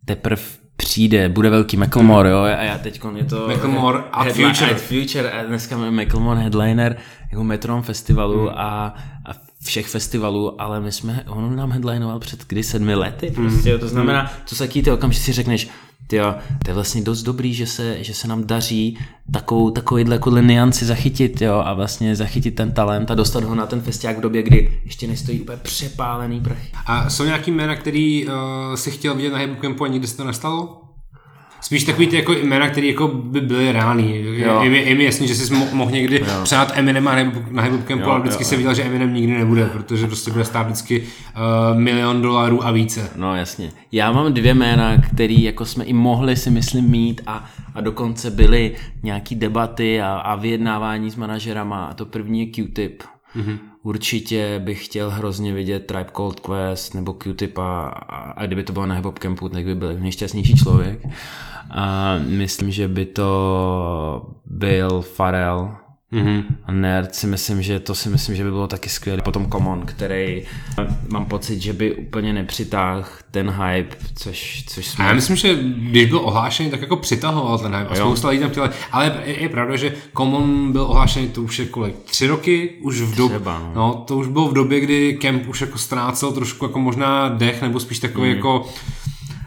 [0.04, 0.42] teprve
[0.82, 3.48] přijde, bude velký Macklemore, jo, a já teď je to...
[3.48, 4.74] Macklemore a Future.
[4.74, 6.96] Future, a dneska máme Macklemore headliner
[7.30, 8.54] jako Metron festivalu hmm.
[8.56, 8.94] a,
[9.26, 9.30] a
[9.64, 13.48] všech festivalů, ale my jsme, on nám headlinoval před kdy sedmi lety, hmm.
[13.48, 13.80] prostě, hmm.
[13.80, 15.68] to znamená, to se ty okamžitě si řekneš,
[16.12, 16.34] jo,
[16.64, 18.98] to je vlastně dost dobrý, že se, že se nám daří
[19.32, 23.66] takovou, takovýhle jako nianci zachytit, jo, a vlastně zachytit ten talent a dostat ho na
[23.66, 26.68] ten festiák v době, kdy ještě nestojí úplně přepálený prachy.
[26.86, 28.32] A jsou nějaký jména, který uh,
[28.74, 30.81] si chtěl vidět na Hipocampu a nikdy se to nestalo?
[31.72, 34.16] Spíš takový ty jako jména, které jako by byly reální.
[34.62, 36.40] Je, mi, je mi jasný, že jsi mohl někdy jo.
[36.42, 37.04] přát Eminem
[37.50, 40.44] na Hip Campu, ale vždycky jo, se viděl, že Eminem nikdy nebude, protože prostě bude
[40.44, 43.10] stát vždycky uh, milion dolarů a více.
[43.16, 43.70] No jasně.
[43.92, 48.30] Já mám dvě jména, které jako jsme i mohli si myslím mít a, a dokonce
[48.30, 53.02] byly nějaký debaty a, a vyjednávání s manažerama a to první je Q-Tip.
[53.36, 53.58] Mm-hmm.
[53.82, 58.72] Určitě bych chtěl hrozně vidět Tribe Cold Quest nebo Q-Tip a, a, a kdyby to
[58.72, 61.06] bylo na Hip Campu, tak by byl nejšťastnější člověk.
[61.72, 65.76] A myslím, že by to byl Farel,
[66.12, 66.44] Mm-hmm.
[66.64, 69.22] A Nerd si myslím, že to si myslím, že by bylo taky skvělé.
[69.22, 70.42] Potom Common, který
[71.08, 75.04] mám pocit, že by úplně nepřitáhl ten hype, což, což jsme...
[75.04, 78.40] A já myslím, že když byl ohlášený, tak jako přitahoval ten hype a spousta lidí
[78.40, 78.70] tam chtěla.
[78.92, 81.94] Ale je, je, pravda, že Common byl ohlášený to už je kolik?
[82.04, 82.70] Tři roky?
[82.80, 83.72] Už v době, no.
[83.74, 84.04] no.
[84.06, 87.80] to už bylo v době, kdy Kemp už jako ztrácel trošku jako možná dech, nebo
[87.80, 88.36] spíš takový mm.
[88.36, 88.68] jako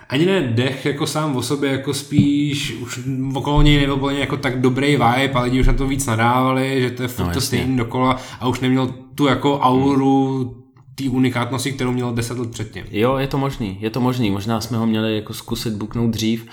[0.09, 2.99] ani ne dech jako sám o sobě, jako spíš už
[3.33, 6.81] okolo něj nebyl úplně jako tak dobrý vibe a lidi už na to víc nadávali,
[6.81, 10.64] že to je furt no, to stejný dokola a už neměl tu jako auru
[10.95, 12.83] té unikátnosti, kterou měl deset let předtím.
[12.91, 14.31] Jo, je to možný, je to možný.
[14.31, 16.43] Možná jsme ho měli jako zkusit buknout dřív.
[16.43, 16.49] Uh,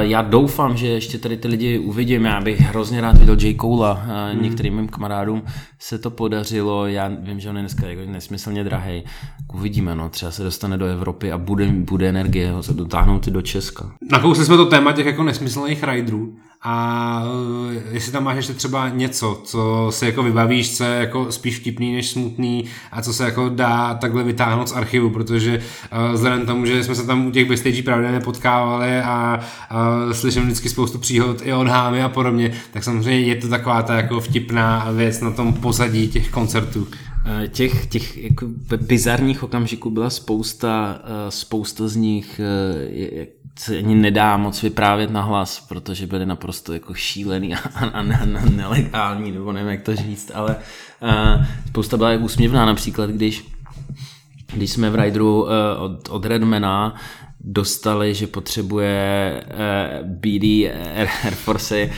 [0.00, 2.24] já doufám, že ještě tady ty lidi uvidím.
[2.24, 3.56] Já bych hrozně rád viděl J.
[3.60, 3.92] Cola.
[3.92, 4.42] Uh, hmm.
[4.42, 5.42] Některým mým kamarádům
[5.78, 6.86] se to podařilo.
[6.86, 9.04] Já vím, že on je dneska jako nesmyslně drahý.
[9.54, 10.08] Uvidíme, no.
[10.08, 13.92] Třeba se dostane do Evropy a bude, bude energie ho se dotáhnout i do Česka.
[14.10, 16.36] Nakousli jsme to téma těch jako nesmyslných riderů.
[16.64, 17.24] A
[17.70, 21.58] eh, jestli tam máš ještě třeba něco, co si jako vybavíš, co je jako spíš
[21.58, 26.46] vtipný než smutný a co se jako dá takhle vytáhnout z archivu, protože uh, vzhledem
[26.46, 29.40] tomu, že jsme se tam u těch backstage pravidelně potkávali a
[30.06, 33.82] uh, slyším vždycky spoustu příhod i od hámy a podobně, tak samozřejmě je to taková
[33.82, 36.88] ta jako vtipná věc na tom pozadí těch koncertů.
[37.48, 38.46] Těch, těch jako
[38.76, 42.40] bizarních okamžiků byla spousta, spousta z nich
[43.58, 47.98] se ani nedá moc vyprávět na hlas, protože byly naprosto jako šílený a, a, a,
[47.98, 50.56] a nelegální, nebo nevím, jak to říct, ale
[51.02, 53.44] uh, spousta byla úsměvná, například když,
[54.52, 56.94] když jsme v Rideru uh, od, od Redmana
[57.40, 60.44] dostali, že potřebuje uh, BD
[60.94, 61.90] Air, Force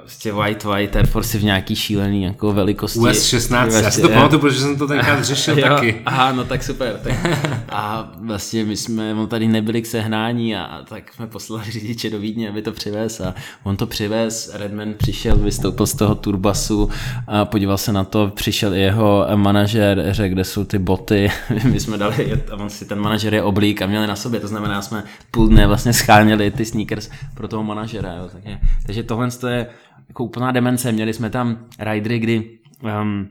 [0.00, 2.98] prostě White White Air Force v nějaký šílený jako velikosti.
[2.98, 6.02] US 16, já si to pamatuju, protože jsem to tenkrát řešil jo, taky.
[6.06, 7.00] Aha, no tak super.
[7.02, 7.14] Tak.
[7.68, 12.18] A vlastně my jsme on tady nebyli k sehnání a tak jsme poslali řidiče do
[12.18, 16.90] Vídně, aby to přivez a on to přivez, Redman přišel, vystoupil z toho turbasu
[17.26, 21.30] a podíval se na to, přišel i jeho manažer, řekl, kde jsou ty boty,
[21.64, 24.48] my jsme dali, a on si ten manažer je oblík a měli na sobě, to
[24.48, 28.28] znamená, jsme půl dne vlastně scháněli ty sneakers pro toho manažera, jo.
[28.32, 29.66] Takže, takže tohle je
[30.08, 32.58] jako úplná demence, měli jsme tam ridery, kdy
[33.02, 33.28] um,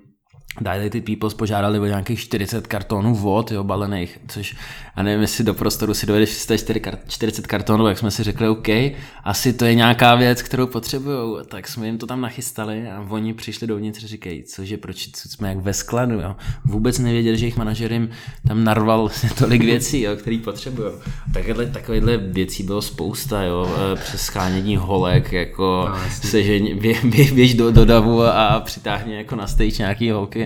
[0.62, 4.56] Dilated Peoples požádali o nějakých 40 kartonů vod, jo, balených, což
[5.00, 8.68] a nevím, jestli do prostoru si dovedeš představit 40 kartonů, jak jsme si řekli, OK,
[9.24, 13.34] asi to je nějaká věc, kterou potřebují, tak jsme jim to tam nachystali a oni
[13.34, 16.36] přišli dovnitř a říkají, cože, proč co jsme jak ve skladu, jo.
[16.66, 18.10] Vůbec nevěděli, že jejich manažer jim
[18.48, 20.92] tam narval tolik věcí, jo, který potřebují.
[21.34, 27.32] Takhle, takovýchhle věcí bylo spousta, jo, e, přes schánění holek, jako no, sežení, bě, bě,
[27.32, 30.39] běž do, do davu a přitáhně jako na stage nějaký holky,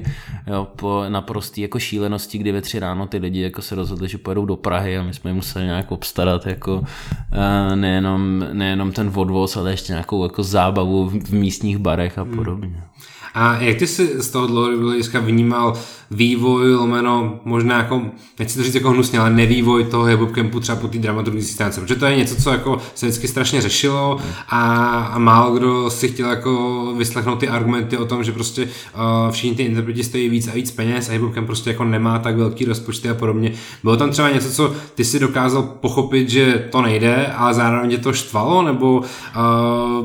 [0.47, 4.17] jo, po naprostý jako šílenosti, kdy ve tři ráno ty lidi jako se rozhodli, že
[4.17, 6.84] pojedou do Prahy a my jsme je museli nějak obstarat jako
[7.32, 12.67] eh, nejenom, nejenom ten odvoz, ale ještě nějakou jako zábavu v místních barech a podobně.
[12.67, 12.92] Hmm.
[13.34, 15.74] A jak ty jsi z toho dlouhodobého hlediska vnímal
[16.12, 18.02] vývoj, lomeno, možná jako,
[18.39, 21.82] nechci to říct jako hnusně, ale nevývoj toho hip campu třeba po té dramaturgické stránce,
[21.82, 24.17] protože to je něco, co jako se vždycky strašně řešilo
[24.50, 29.32] a, a málo kdo si chtěl jako vyslechnout ty argumenty o tom, že prostě uh,
[29.32, 32.65] všichni ty interpreti stojí víc a víc peněz a camp prostě jako nemá tak velký
[32.65, 33.52] rozpočty a podobně.
[33.84, 37.98] Bylo tam třeba něco, co ty si dokázal pochopit, že to nejde, ale zároveň tě
[37.98, 39.04] to štvalo, nebo uh,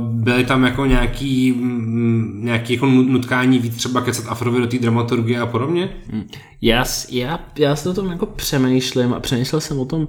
[0.00, 2.86] byly tam jako nějaký, mm, nějaký jako
[3.18, 5.88] nutkání víc třeba kecat Afrovi do té dramaturgie a podobně?
[6.12, 6.28] Hmm.
[6.62, 10.08] Já, já, já si o tom jako přemýšlím a přemýšlel jsem o tom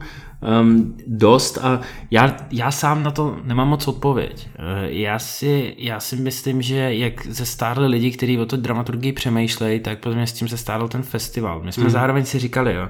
[0.61, 4.47] um, dost a já, já sám na to nemám moc odpověď.
[4.47, 9.13] Uh, já si, já si myslím, že jak ze stárli lidi, kteří o to dramaturgii
[9.13, 11.61] přemýšlejí, tak podle mě s tím se stárl ten festival.
[11.63, 11.91] My jsme hmm.
[11.91, 12.87] zároveň si říkali, jo,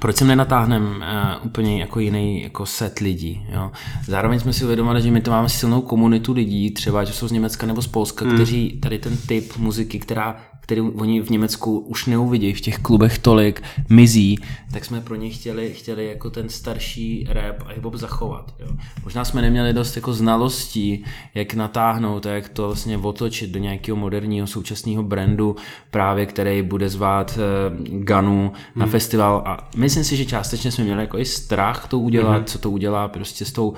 [0.00, 3.46] proč sem nenatáhneme uh, úplně jako jiný jako set lidí.
[3.48, 3.70] Jo?
[4.06, 7.32] Zároveň jsme si uvědomili, že my to máme silnou komunitu lidí, třeba, že jsou z
[7.32, 8.34] Německa nebo z Polska, hmm.
[8.34, 13.18] kteří tady ten typ muziky, která který oni v Německu už neuvidí v těch klubech
[13.18, 14.38] tolik, mizí,
[14.72, 18.54] tak jsme pro ně chtěli, chtěli jako ten starší rap a hip zachovat.
[18.58, 18.66] Jo.
[19.04, 23.96] Možná jsme neměli dost jako znalostí, jak natáhnout a jak to vlastně otočit do nějakého
[23.96, 25.56] moderního současného brandu,
[25.90, 28.92] právě který bude zvát uh, Ganu na hmm.
[28.92, 32.44] festival a myslím si, že částečně jsme měli jako i strach to udělat, hmm.
[32.44, 33.74] co to udělá prostě s tou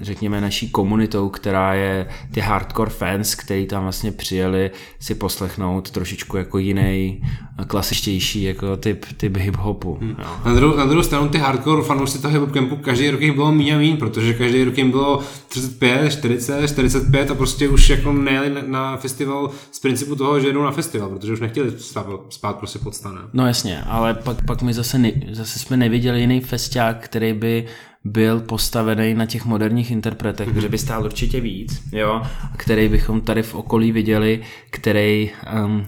[0.00, 6.36] řekněme, naší komunitou, která je ty hardcore fans, kteří tam vlastně přijeli si poslechnout trošičku
[6.36, 7.22] jako jiný,
[7.66, 9.98] klasičtější jako typ, typ hip-hopu.
[10.00, 10.16] Hmm.
[10.44, 13.52] Na, druhou, na druhou stranu ty hardcore fanoušci toho hip campu každý rok jim bylo
[13.52, 18.12] méně a méně, protože každý rok jim bylo 35, 40, 45 a prostě už jako
[18.12, 22.06] nejeli na, na festival z principu toho, že jedou na festival, protože už nechtěli spát,
[22.28, 23.22] spát prostě pod stanem.
[23.32, 27.66] No jasně, ale pak, pak my zase, ne, zase jsme neviděli jiný festiák, který by
[28.04, 30.58] byl postavený na těch moderních interpretech, mm-hmm.
[30.58, 32.22] kde by stál určitě víc, jo,
[32.56, 35.30] který bychom tady v okolí viděli, který
[35.64, 35.86] um,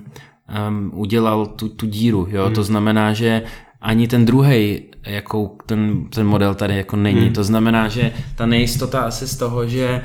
[0.68, 2.55] um, udělal tu, tu díru, jo, mm.
[2.55, 3.42] to znamená, že
[3.81, 7.21] ani ten druhý jakou ten, ten model tady jako není.
[7.21, 7.33] Hmm.
[7.33, 10.03] To znamená, že ta nejistota asi z toho, že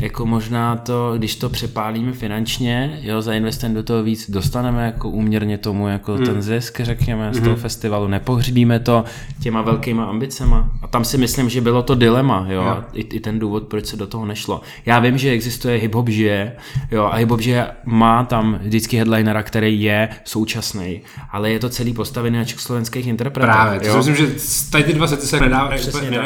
[0.00, 5.58] jako možná to, když to přepálíme finančně, jo, zainvestujeme do toho víc, dostaneme jako úměrně
[5.58, 6.26] tomu jako hmm.
[6.26, 7.62] ten zisk, řekněme, z toho hmm.
[7.62, 9.04] festivalu, nepohřbíme to
[9.40, 10.70] těma velkýma ambicema.
[10.82, 12.84] A tam si myslím, že bylo to dilema, jo, jo.
[12.92, 14.60] I, i ten důvod, proč se do toho nešlo.
[14.86, 16.52] Já vím, že existuje hip-hop žije,
[16.90, 21.92] jo, a hip-hop žije má tam vždycky headlinera, který je současný, ale je to celý
[21.92, 23.54] postavený na československých interpretech.
[23.54, 24.33] Právě, to myslím, že
[24.70, 25.82] tady ty dva sety se nedávají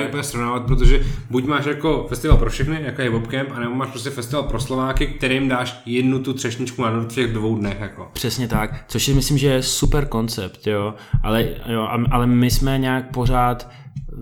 [0.09, 4.11] úplně, srovnávat, protože buď máš jako festival pro všechny, jako je Bobcamp, anebo máš prostě
[4.11, 7.81] festival pro Slováky, kterým dáš jednu tu třešničku na těch dvou dnech.
[7.81, 8.11] Jako.
[8.13, 12.79] Přesně tak, což si myslím, že je super koncept, jo, ale, jo, ale my jsme
[12.79, 13.71] nějak pořád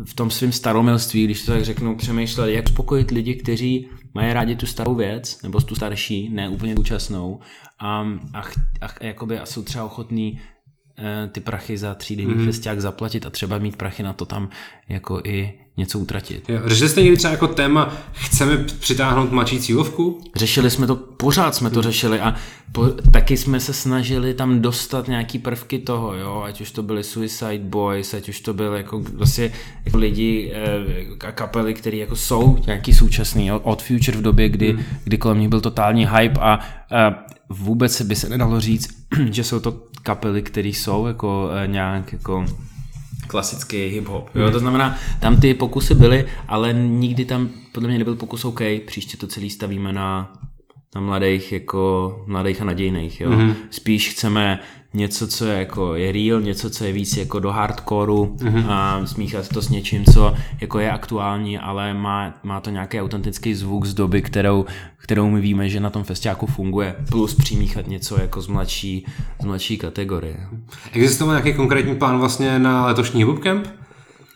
[0.04, 4.56] v tom svém staromilství, když to tak řeknu, přemýšleli, jak spokojit lidi, kteří mají rádi
[4.56, 7.40] tu starou věc, nebo tu starší, ne úplně účastnou,
[7.78, 8.40] a, a,
[8.80, 10.40] a, jakoby, a jsou třeba ochotní
[11.32, 12.44] ty prachy za třídenní mm.
[12.44, 14.48] festiák zaplatit a třeba mít prachy na to tam
[14.88, 16.48] jako i něco utratit.
[16.48, 20.20] Jo, řešili jste někdy třeba jako téma, chceme přitáhnout mladší cílovku?
[20.36, 22.34] Řešili jsme to, pořád jsme to řešili a
[22.72, 27.04] po, taky jsme se snažili tam dostat nějaký prvky toho, jo, ať už to byly
[27.04, 29.52] Suicide Boys, ať už to byly jako vlastně
[29.84, 30.52] jako lidi
[31.20, 34.84] a e, kapely, které jako jsou nějaký současný, od Future v době, kdy, hmm.
[35.04, 38.88] kdy kolem nich byl totální hype a, a vůbec by se nedalo říct,
[39.30, 42.46] že jsou to kapely, které jsou jako e, nějak jako
[43.26, 44.24] klasický hip-hop.
[44.34, 44.50] Jo?
[44.50, 49.16] To znamená, tam ty pokusy byly, ale nikdy tam podle mě nebyl pokus OK, příště
[49.16, 50.32] to celý stavíme na
[50.94, 53.20] na mladých, jako mladých a nadějných.
[53.20, 53.30] Jo?
[53.30, 53.54] Mm-hmm.
[53.70, 54.58] Spíš chceme
[54.96, 58.64] něco, co je jako je real, něco, co je víc jako do hardcoreu mm-hmm.
[58.68, 63.54] a smíchat to s něčím, co jako je aktuální, ale má, má to nějaký autentický
[63.54, 64.64] zvuk z doby, kterou,
[64.96, 69.06] kterou my víme, že na tom festiáku funguje, plus přimíchat něco jako z mladší,
[69.40, 70.36] z mladší kategorie.
[70.92, 73.66] Existoval nějaký konkrétní plán vlastně na letošní Bootcamp?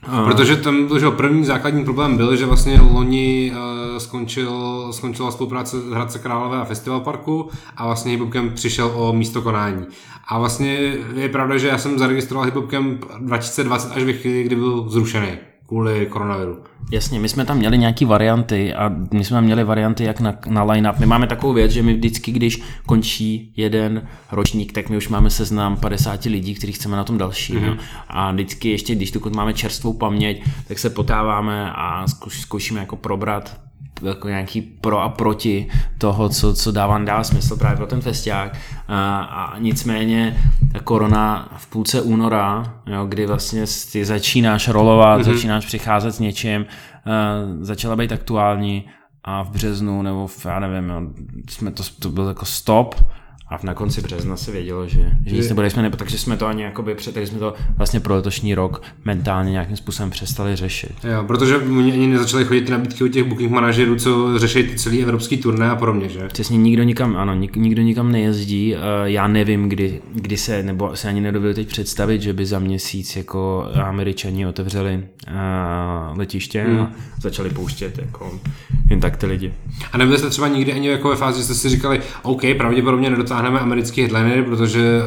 [0.03, 0.25] A...
[0.25, 5.77] Protože tam byl, že první základní problém byl, že vlastně loni uh, skončil, skončila spolupráce
[5.93, 9.87] Hradce Králové a Festival Parku a vlastně Hipopcamp přišel o místo konání.
[10.31, 10.73] A vlastně
[11.15, 15.29] je pravda, že já jsem zaregistroval Hipopcamp 2020 až ve chvíli, kdy byl zrušený
[15.67, 16.59] kvůli koronaviru.
[16.93, 20.65] Jasně, my jsme tam měli nějaké varianty a my jsme měli varianty jak na, na
[20.65, 20.99] line-up.
[20.99, 25.31] My máme takovou věc, že my vždycky, když končí jeden ročník, tak my už máme
[25.31, 27.55] seznam 50 lidí, kteří chceme na tom další.
[27.55, 27.67] Mm-hmm.
[27.67, 27.77] No.
[28.09, 33.61] A vždycky ještě, když tu máme čerstvou paměť, tak se potáváme a zkoušíme jako probrat
[34.03, 35.67] jako nějaký pro a proti
[35.99, 38.57] toho, co, co dává, dává smysl právě pro ten festiák.
[38.89, 40.37] A, a nicméně
[40.85, 45.33] korona v půlce února, jo, kdy vlastně ty začínáš rolovat, mm-hmm.
[45.35, 48.85] začínáš přicházet s něčím, uh, začala být aktuální
[49.25, 51.03] a v březnu nebo v, já nevím, jo,
[51.49, 52.95] jsme to, to byl jako stop
[53.51, 56.47] a na konci března se vědělo, že, že nic nebude, jsme nebo, takže jsme to
[56.47, 60.93] ani jakoby, takže jsme to vlastně pro letošní rok mentálně nějakým způsobem přestali řešit.
[61.05, 64.79] Jo, protože oni ani nezačali chodit ty nabídky od těch booking manažerů, co řeší ty
[64.79, 66.29] celý evropský turné a podobně, že?
[66.29, 70.97] Přesně, nikdo nikam, ano, nik, nikdo nikam nejezdí, uh, já nevím, kdy, kdy se, nebo
[70.97, 76.81] se ani nedovedu teď představit, že by za měsíc jako američani otevřeli uh, letiště hmm.
[76.81, 78.41] a začali pouštět jako
[78.91, 79.55] jen tak ty lidi.
[79.93, 83.11] A nebyli jste třeba nikdy ani jako ve fázi, že jste si říkali, OK, pravděpodobně
[83.11, 85.01] nedotáhneme dotáhneme americký headlinery, protože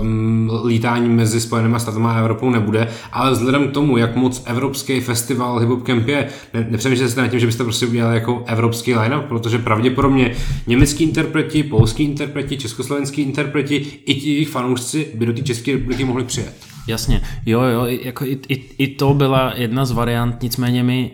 [0.00, 5.00] uh, lítání mezi Spojenými státy a Evropou nebude, ale vzhledem k tomu, jak moc evropský
[5.00, 8.44] festival Hip Hop Camp je, ne, nepřemýšlejte se nad tím, že byste prostě udělali jako
[8.46, 10.34] evropský line protože pravděpodobně
[10.66, 16.04] německý interpreti, polský interpreti, československý interpreti i ti jejich fanoušci by do té České republiky
[16.04, 16.54] mohli přijet.
[16.86, 21.10] Jasně, jo, jo, jako i, i, i to byla jedna z variant, nicméně my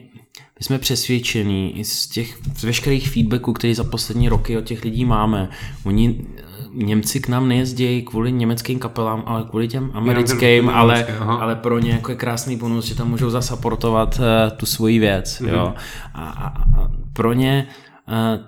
[0.59, 5.05] my jsme přesvědčení z těch z veškerých feedbacků, který za poslední roky od těch lidí
[5.05, 5.49] máme.
[5.85, 6.27] Oni
[6.75, 11.91] Němci k nám nejezdí kvůli německým kapelám, ale kvůli těm americkým, ale, ale pro ně
[11.91, 15.41] jako je krásný bonus, že tam můžou zasaportovat uh, tu svoji věc.
[15.41, 15.55] Mm-hmm.
[15.55, 15.75] Jo.
[16.15, 17.67] A, a, a pro ně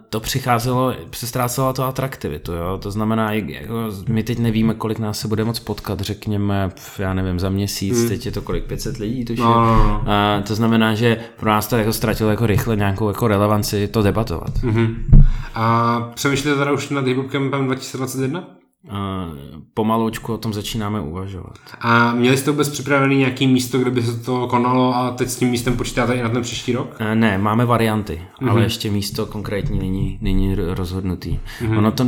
[0.08, 2.78] to přicházelo, přestrácelo to atraktivitu, jo?
[2.82, 3.74] to znamená, jako,
[4.08, 8.08] my teď nevíme, kolik nás se bude moc potkat, řekněme, já nevím, za měsíc, hmm.
[8.08, 10.04] teď je to kolik, 500 lidí, to, no, no, no.
[10.06, 14.02] A, to znamená, že pro nás to jako ztratilo jako rychle nějakou jako relevanci to
[14.02, 14.54] debatovat.
[14.62, 14.96] Mm-hmm.
[15.54, 17.16] A přemýšlíte teda už nad Hip
[17.64, 18.44] 2021?
[19.74, 21.58] Pomaloučku o tom začínáme uvažovat.
[21.80, 25.36] A měli jste vůbec připravený nějaký místo, kde by se to konalo a teď s
[25.36, 26.96] tím místem počítáte i na ten příští rok?
[26.98, 28.50] E, ne, máme varianty, mm-hmm.
[28.50, 31.38] ale ještě místo konkrétní není, není rozhodnutý.
[31.60, 31.78] Mm-hmm.
[31.78, 32.06] Ono, to,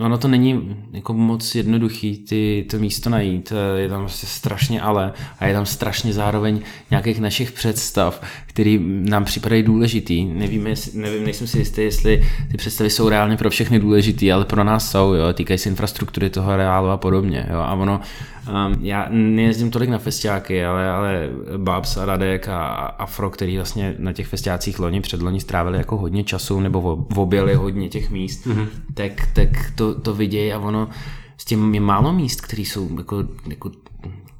[0.00, 4.80] ono to není jako moc jednoduchý ty, to místo najít, e, je tam vlastně strašně
[4.80, 8.22] ale a je tam strašně zároveň nějakých našich představ,
[8.60, 10.24] který nám připadají důležitý.
[10.24, 14.64] Nevíme, nevím, nejsem si jistý, jestli ty představy jsou reálně pro všechny důležitý, ale pro
[14.64, 17.46] nás jsou, jo, týkají se infrastruktury struktury toho reálu a podobně.
[17.50, 17.58] Jo?
[17.58, 18.00] A ono,
[18.48, 22.66] um, já nejezdím tolik na festiáky, ale, ale Babs a Radek a,
[22.98, 27.88] Afro, který vlastně na těch festiácích loni, předloni strávili jako hodně času nebo objeli hodně
[27.88, 28.66] těch míst, mm-hmm.
[28.94, 30.88] tak, tak to, to vidějí a ono
[31.36, 33.70] s tím je málo míst, které jsou jako, jako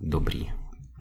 [0.01, 0.60] dobrý.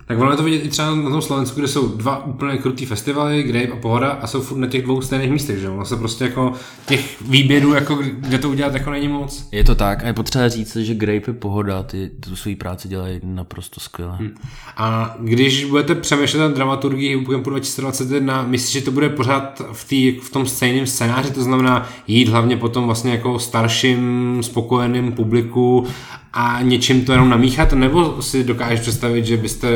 [0.10, 2.86] Tak ono je to vidět i třeba na tom Slovensku, kde jsou dva úplně krutý
[2.86, 5.98] festivaly, Grape a Pohoda a jsou furt na těch dvou stejných místech, že ono se
[5.98, 6.54] prostě jako
[6.88, 9.48] těch výběrů, jako kde to udělat, jako není moc.
[9.52, 12.88] Je to tak a je potřeba říct, že Grape a Pohoda ty tu svou práci
[12.88, 14.16] dělají naprosto skvěle.
[14.16, 14.36] Hmm.
[14.78, 20.12] A když budete přemýšlet na dramaturgii Bootcampu 2021, myslíš, že to bude pořád v, tý,
[20.12, 25.88] v tom stejném scénáři, to znamená jít hlavně potom vlastně jako starším, spokojeným publiku
[26.34, 29.70] a něčím to jenom namíchat, nebo si dokážeš představit, že byste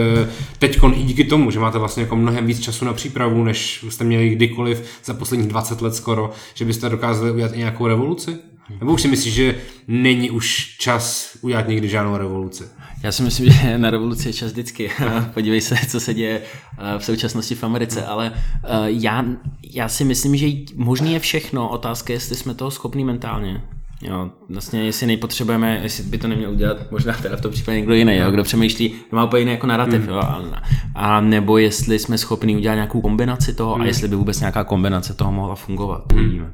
[0.59, 4.03] teď i díky tomu, že máte vlastně jako mnohem víc času na přípravu, než jste
[4.03, 8.37] měli kdykoliv za posledních 20 let skoro, že byste dokázali udělat i nějakou revoluci?
[8.79, 9.55] Nebo už si myslíš, že
[9.87, 12.63] není už čas udělat někdy žádnou revoluci?
[13.03, 14.91] Já si myslím, že na revoluci je čas vždycky.
[15.33, 19.25] Podívej se, co se děje eh, v současnosti v Americe, ale eh, já,
[19.73, 21.69] já si myslím, že možný je všechno.
[21.69, 23.61] Otázka je, jestli jsme toho schopní mentálně.
[24.03, 27.93] Jo, vlastně jestli nejpotřebujeme, jestli by to neměl udělat, možná teda v tom případě někdo
[27.93, 30.09] jiný, jo, kdo přemýšlí, kdo má úplně jiný jako narrativ, mm.
[30.09, 30.43] jo, a,
[30.95, 33.81] a, nebo jestli jsme schopni udělat nějakou kombinaci toho mm.
[33.81, 36.19] a jestli by vůbec nějaká kombinace toho mohla fungovat, mm.
[36.19, 36.53] uvidíme.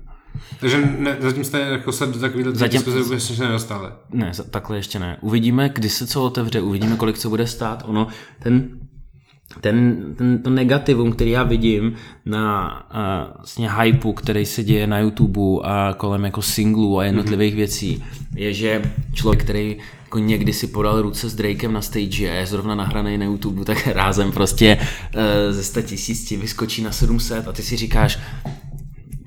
[0.60, 3.88] Takže ne, zatím jste jako se do takovéhle zatím, diskuze ještě nedostali.
[4.10, 5.18] Ne, takhle ještě ne.
[5.22, 7.84] Uvidíme, kdy se co otevře, uvidíme, kolik co bude stát.
[7.88, 8.08] Ono,
[8.44, 8.79] ten
[9.62, 11.94] ten, ten, to negativum, který já vidím
[12.26, 17.54] na uh, vlastně hypeu, který se děje na YouTube a kolem jako singlů a jednotlivých
[17.54, 17.58] mm-hmm.
[17.58, 18.04] věcí,
[18.36, 18.82] je, že
[19.14, 23.18] člověk, který jako někdy si podal ruce s Drakem na stage a je zrovna nahraný
[23.18, 24.78] na YouTube, tak rázem prostě
[25.16, 25.22] uh,
[25.54, 28.20] ze 100 tisíc ti vyskočí na 700 a ty si říkáš,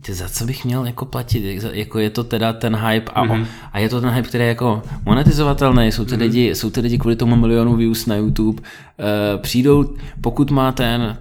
[0.03, 3.47] ty za co bych měl jako platit, jako je to teda ten hype a, mm-hmm.
[3.73, 6.19] a je to ten hype, který je jako monetizovatelný, jsou ty, mm-hmm.
[6.19, 11.17] lidi, jsou ty lidi kvůli tomu milionu views na YouTube, uh, přijdou, pokud má ten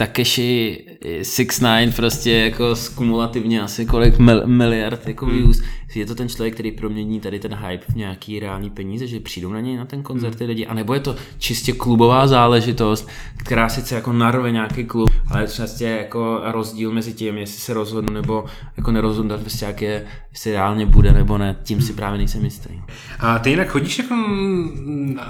[0.00, 0.84] Takeshi
[1.20, 5.36] 6ix9ine prostě jako skumulativně asi kolik mil, miliard jako hmm.
[5.36, 5.62] views.
[5.94, 9.52] Je to ten člověk, který promění tady ten hype v nějaký reální peníze, že přijdou
[9.52, 10.48] na něj na ten koncert ty hmm.
[10.48, 15.46] lidi, anebo je to čistě klubová záležitost, která sice jako narve nějaký klub, ale je
[15.46, 18.44] to prostě jako rozdíl mezi tím, jestli se rozhodnu nebo
[18.76, 21.96] jako nerozhodnu, prostě jak je, jestli reálně bude nebo ne, tím si hmm.
[21.96, 22.70] právě nejsem jistý.
[23.18, 24.14] A ty jinak chodíš jako,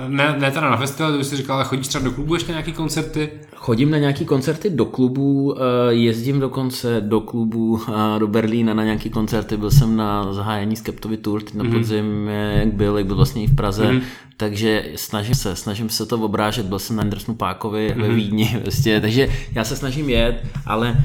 [0.08, 2.72] ne, ne teda na festival, to jsi říkal, ale chodíš třeba do klubu ještě nějaký
[2.72, 3.30] koncerty?
[3.56, 4.24] Chodím na nějaký
[4.60, 9.70] koncerty do klubu, eh, jezdím dokonce do klubu eh, do Berlína na nějaký koncerty, byl
[9.70, 11.72] jsem na zahájení Skeptovy Tour na mhm.
[11.72, 12.58] podzim, mm-hmm.
[12.58, 14.02] jak byl, jak byl vlastně i v Praze, mm-hmm.
[14.36, 18.00] takže snažím se, snažím se to obrážet, byl jsem na Andersnu Pákovi mm-hmm.
[18.00, 18.16] ve mhm.
[18.16, 20.96] Vídni, vlastně, takže já se snažím jet, ale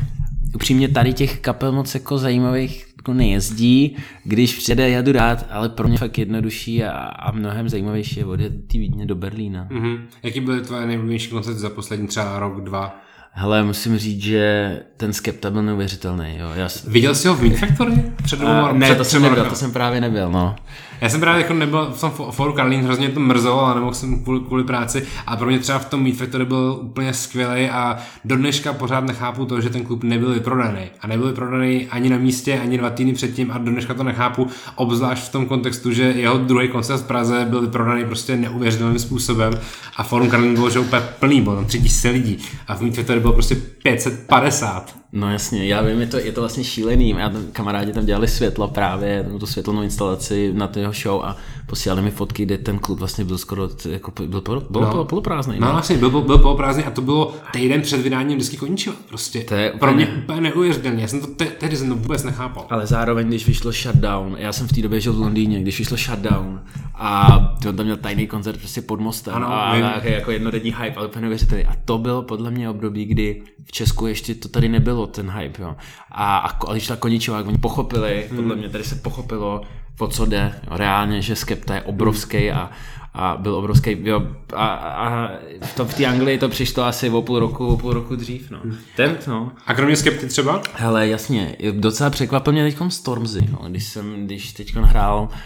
[0.55, 5.87] upřímně tady těch kapel moc jako zajímavých jako nejezdí, když přijede, jadu rád, ale pro
[5.87, 9.67] mě fakt jednodušší a, a mnohem zajímavější je odjet ty Vídně do Berlína.
[9.71, 9.99] Mm-hmm.
[10.23, 13.04] Jaký byly tvoje nejbližší koncerty za poslední třeba rok, dva?
[13.37, 16.37] Hele, musím říct, že ten Skepta byl neuvěřitelný.
[16.37, 16.47] Jo.
[16.55, 16.67] Já...
[16.87, 18.03] Viděl jsi ho v Meat Factory?
[18.23, 20.55] Před uh, ne, to jsem nebyl, to jsem právě nebyl, no.
[21.01, 24.23] Já jsem právě jako nebyl v tom foru Karlín, hrozně to mrzelo, ale nemohl jsem
[24.23, 25.05] kvůli, kvůli, práci.
[25.27, 29.03] A pro mě třeba v tom Meat Factory byl úplně skvělý a do dneška pořád
[29.03, 30.81] nechápu to, že ten klub nebyl vyprodaný.
[31.01, 34.47] A nebyl vyprodaný ani na místě, ani dva týdny předtím a do dneška to nechápu,
[34.75, 39.53] obzvlášť v tom kontextu, že jeho druhý koncert v Praze byl vyprodaný prostě neuvěřitelným způsobem
[39.95, 42.95] a forum Karlín bylo že úplně plný, bylo tam tři tisíce lidí a v Meat
[42.95, 44.95] Factory bylo prostě 550.
[45.11, 47.09] No jasně, já vím, je to, je to vlastně šílený.
[47.09, 51.37] Já tam, kamarádi tam dělali světlo právě, tu světelnou instalaci na jeho show a
[51.67, 55.05] posílali mi fotky, kde ten klub vlastně byl skoro, jako byl, byl, byl no.
[55.05, 55.59] poloprázdný.
[55.59, 58.95] No, no vlastně, byl, byl, byl poloprázdný a to bylo týden před vydáním disky Koničiva.
[59.09, 59.39] Prostě.
[59.39, 61.01] To je Pro mě úplně neuvěřitelné.
[61.01, 62.65] Já jsem to te, tehdy jsem to vůbec nechápal.
[62.69, 65.97] Ale zároveň, když vyšlo Shutdown, já jsem v té době žil v Londýně, když vyšlo
[65.97, 66.61] Shutdown
[66.95, 67.37] a
[67.69, 71.07] on tam měl tajný koncert prostě pod mostem ano, a, a jako jednodenní hype, ale
[71.07, 71.65] úplně neuvěřitelný.
[71.65, 75.61] A to bylo podle mě období, kdy v Česku ještě to tady nebylo, ten hype.
[75.61, 75.75] Jo.
[76.11, 78.37] A, a, když ta Koničová, oni pochopili, hmm.
[78.37, 79.61] podle mě tady se pochopilo,
[79.99, 80.59] o co jde.
[80.63, 82.69] Jo, reálně, že Skepta je obrovský a,
[83.13, 83.97] a byl obrovský.
[84.03, 85.29] Jo, a, a
[85.75, 88.51] to v té Anglii to přišlo asi o půl roku, o půl roku dřív.
[88.51, 88.59] No.
[88.95, 89.51] Ten, no.
[89.65, 90.61] A kromě Skepty třeba?
[90.73, 91.55] Hele, jasně.
[91.71, 93.41] Docela překvapil mě teď Stormzy.
[93.51, 93.69] No.
[93.69, 95.37] Když jsem, když teď hrál Uh,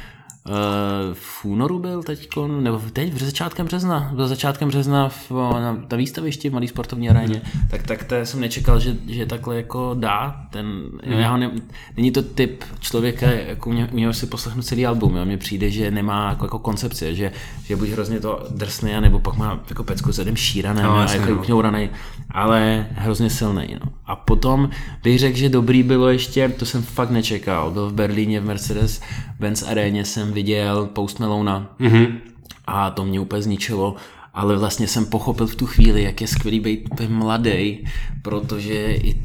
[1.13, 2.29] v únoru byl teď,
[2.59, 7.09] nebo teď, v začátkem března, byl začátkem března v, na, na výstavišti v Malý sportovní
[7.09, 7.61] aréně, mm.
[7.69, 11.11] tak, tak to jsem nečekal, že, že takhle jako dá, ten, mm.
[11.11, 11.51] já ne,
[11.97, 15.91] není to typ člověka, jako mě, mě si poslechnu celý album, jo, mně přijde, že
[15.91, 17.31] nemá jako, jako koncepce, že,
[17.65, 21.31] že buď hrozně to drsný, nebo pak má jako pecku s šírané no, a jako
[21.31, 21.39] no.
[21.39, 21.89] ukňouraný,
[22.31, 23.77] ale hrozně silný.
[23.85, 23.91] No.
[24.05, 24.69] A potom
[25.03, 29.71] bych řekl, že dobrý bylo ještě, to jsem fakt nečekal, byl v Berlíně v Mercedes-Benz
[29.71, 32.19] aréně jsem viděl Post Melona mm-hmm.
[32.67, 33.95] a to mě úplně zničilo
[34.33, 37.85] ale vlastně jsem pochopil v tu chvíli, jak je skvělý být mladý,
[38.21, 39.15] protože i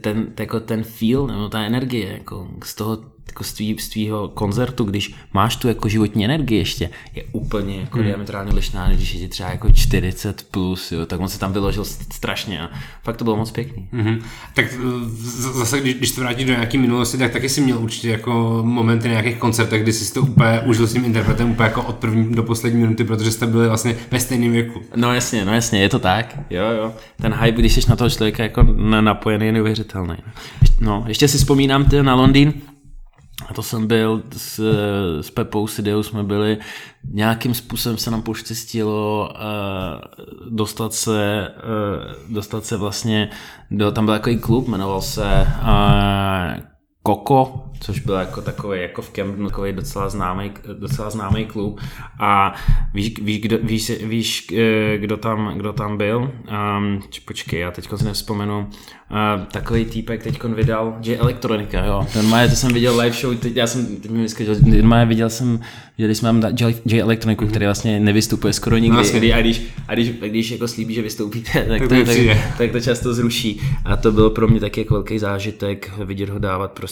[0.00, 4.28] ten, jako ten feel, nebo ta energie jako z toho jako z, tvý, z tvýho
[4.28, 8.06] koncertu, když máš tu jako životní energii ještě, je úplně jako hmm.
[8.06, 11.84] diametrálně lišná, když je ti třeba jako 40 plus, jo, tak on se tam vyložil
[11.84, 12.70] strašně a
[13.02, 13.88] fakt to bylo moc pěkný.
[13.92, 14.22] Mm-hmm.
[14.54, 14.66] Tak
[15.52, 19.08] zase, když, když to vrátíš do nějaké minulosti, tak taky si měl určitě jako momenty
[19.08, 22.34] na nějakých koncertech, kdy jsi to úplně užil s tím interpretem úplně jako od první
[22.34, 24.82] do poslední minuty, protože jste byli vlastně ve stejném věku.
[24.96, 26.92] No jasně, no jasně, je to tak, jo, jo.
[27.20, 28.62] Ten hype, když jsi na toho člověka jako
[29.00, 30.16] napojený, je neuvěřitelný.
[30.80, 32.52] No, ještě si vzpomínám na Londýn,
[33.48, 34.60] a to jsem byl s,
[35.20, 36.58] s Pepou Sideu, jsme byli,
[37.04, 41.48] nějakým způsobem se nám poštěstilo uh, dostat se,
[42.28, 43.30] uh, dostat se vlastně
[43.70, 46.71] do, tam byl takový klub, jmenoval se uh,
[47.02, 51.80] Koko, což byl jako takový, jako v Camdenu, takový docela známý, docela známý klub.
[52.18, 52.54] A
[52.94, 54.46] víš, víš, kdo, víš, víš
[54.96, 56.30] kdo, tam, kdo tam byl?
[56.78, 58.58] Um, počkej, já teď si nevzpomenu.
[59.10, 62.06] Uh, takový týpek teď vydal, že elektronika, jo.
[62.12, 65.30] Ten má, to jsem viděl live show, teď, já jsem, teď mi vyskočil, má, viděl
[65.30, 65.60] jsem,
[65.98, 66.42] že když jsme tam
[66.84, 69.34] J elektroniku, který vlastně nevystupuje skoro nikdy, no, vlastně.
[69.34, 72.72] a, když, a když, a když jako slíbí, že vystoupíte, tak, tak, to, tak, tak,
[72.72, 73.60] to často zruší.
[73.84, 76.91] A to bylo pro mě taky jako velký zážitek vidět ho dávat prostě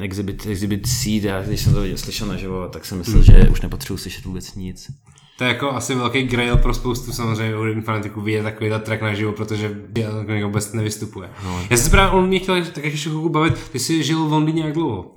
[0.00, 3.24] exhibit, exhibit C, a když jsem to slyšel naživo, tak jsem myslel, mm.
[3.24, 4.90] že už nepotřebuji slyšet vůbec nic.
[5.38, 9.32] to je jako asi velký grail pro spoustu samozřejmě hudebních fanatiků vidět takový track naživo,
[9.32, 9.76] protože
[10.26, 11.28] jako vůbec nevystupuje.
[11.44, 11.60] No.
[11.70, 14.32] Já jsem se právě on mě chtěl tak ještě chvilku bavit, ty jsi žil v
[14.32, 15.14] Londýně jak dlouho?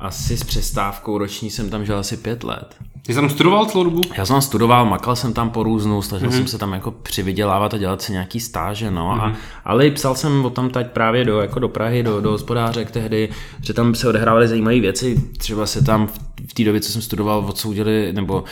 [0.00, 2.76] Asi s přestávkou roční jsem tam žil asi pět let.
[3.10, 4.00] Ty jsi tam studoval celou dobu?
[4.16, 6.36] Já jsem tam studoval, makal jsem tam po různu, snažil mm-hmm.
[6.36, 9.14] jsem se tam jako přivydělávat a dělat si nějaký stáže, no.
[9.14, 9.20] Mm-hmm.
[9.20, 12.30] A, ale i psal jsem o tam teď právě do, jako do Prahy, do, do
[12.30, 13.28] hospodářek tehdy,
[13.62, 16.18] že tam se odehrávaly zajímavé věci, třeba se tam v,
[16.48, 18.44] v té době, co jsem studoval, odsoudili, nebo uh,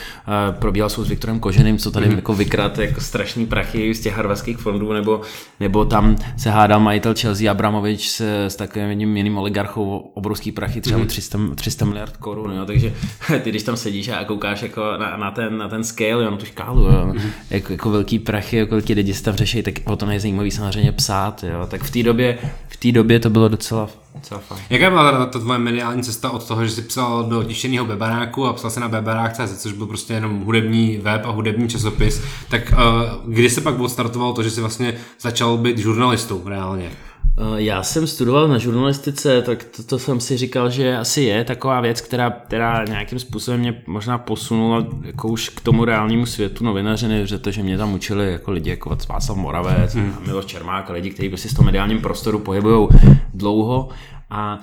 [0.59, 2.15] probíhal soud s Viktorem Koženým, co tady mm-hmm.
[2.15, 5.21] jako vykrat jako strašný prachy z těch harvarských fondů, nebo,
[5.59, 10.81] nebo tam se hádal majitel Chelsea Abramovič s, s takovým jedním jiným oligarchou obrovský prachy,
[10.81, 11.07] třeba mm-hmm.
[11.07, 12.65] 300, 300 miliard korun, jo.
[12.65, 12.93] takže
[13.43, 16.37] ty když tam sedíš a koukáš jako na, na, ten, na ten scale, jo, na
[16.37, 17.29] tu škálu, jo, mm-hmm.
[17.49, 20.91] jako, jako, velký prachy, jako velký lidi se tam řeší, tak o to nejzajímavý samozřejmě
[20.91, 21.67] psát, jo.
[21.67, 22.37] tak v té době,
[22.67, 23.89] v té době to bylo docela
[24.39, 24.61] Fajn.
[24.69, 28.53] Jaká byla ta, tvoje mediální cesta od toho, že jsi psal do tištěného bebaráku a
[28.53, 33.33] psal se na bebarák.cz, což byl prostě jenom hudební web a hudební časopis, tak uh,
[33.33, 36.91] kdy se pak odstartovalo to, že jsi vlastně začal být žurnalistou reálně?
[37.39, 41.43] Eh, já jsem studoval na žurnalistice, tak to, to jsem si říkal, že asi je
[41.43, 46.63] taková věc, která, která nějakým způsobem mě možná posunula jako už k tomu reálnému světu
[46.63, 50.15] novinařiny, že mě tam učili jako lidi jako Václav Moravec, hmm.
[50.25, 52.87] Miloš Čermák lidi, kteří prostě v tom mediálním prostoru pohybují
[53.33, 53.89] dlouho
[54.29, 54.59] a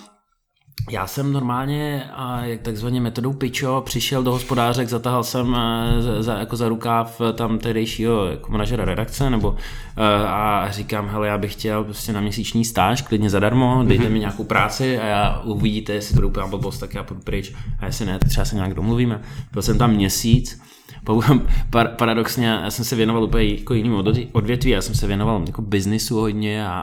[0.91, 2.05] já jsem normálně
[2.63, 5.57] takzvaně metodou pičo přišel do hospodářek, zatahal jsem
[6.21, 9.57] za, jako za rukáv tam tehdejšího jako manažera redakce nebo
[10.27, 14.11] a říkám, hele, já bych chtěl prostě na měsíční stáž, klidně zadarmo, dejte mm-hmm.
[14.11, 17.87] mi nějakou práci a já uvidíte, jestli to úplně blbost, tak já půjdu pryč a
[17.87, 19.21] jestli ne, tak třeba se nějak domluvíme.
[19.53, 20.63] Byl jsem tam měsíc,
[21.97, 23.95] paradoxně, já jsem se věnoval úplně jako jiným
[24.33, 26.81] odvětví, já jsem se věnoval jako biznisu hodně a,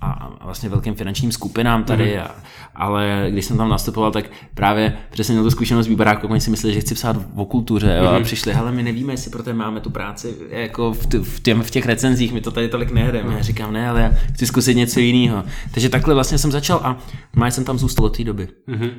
[0.00, 2.22] a, vlastně velkým finančním skupinám tady, mm-hmm.
[2.22, 2.34] a,
[2.74, 6.74] ale když jsem tam nastupoval, tak právě přesně měl tu zkušenost výbaráku, oni si mysleli,
[6.74, 8.14] že chci psát o kultuře jo, mm-hmm.
[8.14, 8.24] a mhm.
[8.24, 11.70] přišli, ale my nevíme, jestli pro máme tu práci jako v, t- v, těm, v
[11.70, 13.30] těch recenzích, my to tady tolik nehreme.
[13.30, 13.36] Mm-hmm.
[13.36, 15.44] Já říkám, ne, ale já chci zkusit něco jiného.
[15.74, 16.98] Takže takhle vlastně jsem začal a
[17.36, 18.48] má jsem tam zůstal od té doby.
[18.68, 18.90] Mm-hmm.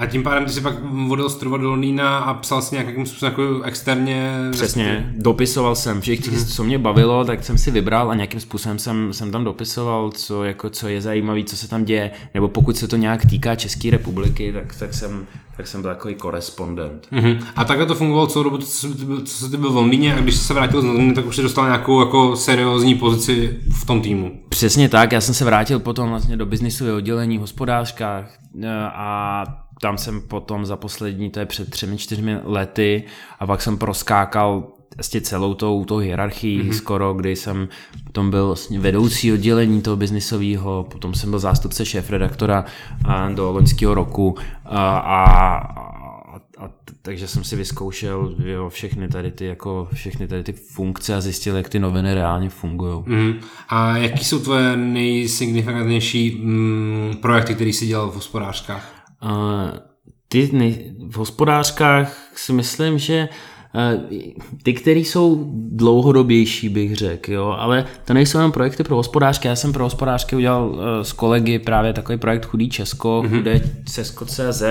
[0.00, 3.32] A tím pádem ty si pak vodil studovat do Londýna a psal si nějakým způsobem
[3.32, 4.32] jako externě?
[4.50, 6.00] Přesně, dopisoval jsem.
[6.00, 6.44] Všichni, mm.
[6.44, 10.44] co mě bavilo, tak jsem si vybral a nějakým způsobem jsem, jsem tam dopisoval, co,
[10.44, 12.10] jako, co je zajímavé, co se tam děje.
[12.34, 15.26] Nebo pokud se to nějak týká České republiky, tak, tak, jsem,
[15.56, 17.08] tak jsem byl takový korespondent.
[17.12, 17.38] Mm-hmm.
[17.56, 18.88] A takhle to fungovalo celou dobu, co,
[19.24, 21.42] co jsi byl v Londýně a když jsi se vrátil z Londýna, tak už jsi
[21.42, 24.40] dostal nějakou jako seriózní pozici v tom týmu.
[24.48, 29.44] Přesně tak, já jsem se vrátil potom vlastně do biznisového oddělení v hospodářkách eh, a
[29.80, 33.04] tam jsem potom za poslední, to je před třemi, čtyřmi lety
[33.38, 36.72] a pak jsem proskákal vlastně celou tou, tou hierarchii mm-hmm.
[36.76, 37.68] skoro, kdy jsem
[38.04, 42.64] potom byl vlastně vedoucí oddělení toho biznisového, potom jsem byl zástupce šéf-redaktora
[43.34, 45.56] do loňského roku a, a,
[46.58, 46.70] a,
[47.02, 51.56] takže jsem si vyzkoušel jo, všechny tady ty jako všechny tady ty funkce a zjistil,
[51.56, 53.02] jak ty noviny reálně fungují.
[53.06, 53.34] Mm.
[53.68, 58.97] A jaký jsou tvoje nejsignifikantnější mm, projekty, které jsi dělal v hospodářkách?
[60.28, 63.28] Ty nej, v hospodářkách si myslím, že
[64.62, 69.48] ty, které jsou dlouhodobější, bych řekl, jo, ale to nejsou jenom projekty pro hospodářky.
[69.48, 73.36] Já jsem pro hospodářky udělal s kolegy právě takový projekt Chudý Česko, mm-hmm.
[73.36, 73.60] Chudé
[73.94, 74.62] Česko.cz.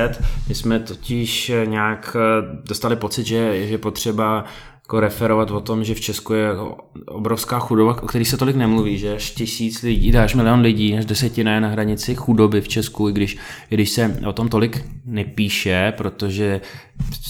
[0.50, 4.45] My jsme totiž nějak e, dostali pocit, že, že potřeba
[4.88, 6.50] jako referovat o tom, že v Česku je
[7.06, 11.06] obrovská chudoba, o který se tolik nemluví, že až tisíc lidí, až milion lidí, až
[11.06, 13.38] desetina je na hranici chudoby v Česku, i když,
[13.72, 16.62] i když se o tom tolik nepíše, protože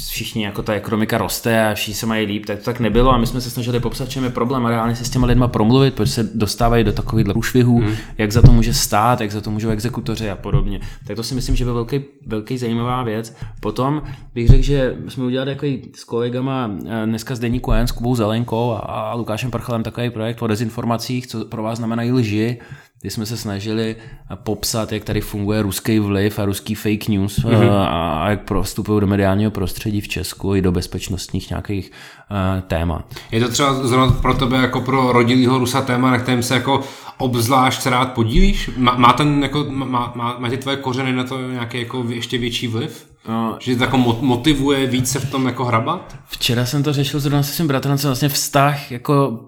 [0.10, 3.18] všichni jako ta ekonomika roste a všichni se mají líp, tak to tak nebylo a
[3.18, 5.94] my jsme se snažili popsat, čem je problém a reálně si s těma lidma promluvit,
[5.94, 7.96] protože se dostávají do takových průšvihů, hmm.
[8.18, 10.80] jak za to může stát, jak za to můžou exekutoři a podobně.
[11.08, 13.36] Tak to si myslím, že byl velký, velký zajímavá věc.
[13.60, 14.04] Potom
[14.34, 18.16] bych řekl, že jsme udělali takový s kolegama eh, dneska z Deníku N s Kubou
[18.16, 22.58] Zelenkou a, a Lukášem Prchalem takový projekt o dezinformacích, co pro vás znamenají lži
[23.02, 23.96] kdy jsme se snažili
[24.36, 27.72] popsat, jak tady funguje ruský vliv a ruský fake news mm-hmm.
[27.72, 31.92] a, a jak prostupují do mediálního prostředí v Česku i do bezpečnostních nějakých
[32.32, 33.06] uh, témat.
[33.32, 36.84] Je to třeba zrovna pro tebe jako pro rodilýho Rusa téma, na kterém se jako
[37.18, 38.70] obzvlášť rád podílíš?
[38.78, 42.38] Má, má, ten, jako, má, má, má ty tvoje kořeny na to nějaký jako ještě
[42.38, 43.07] větší vliv?
[43.28, 46.18] No, že tě jako motivuje více v tom jako hrabat?
[46.26, 49.40] Včera jsem to řešil zrovna se svým bratrem, co vlastně vztah jako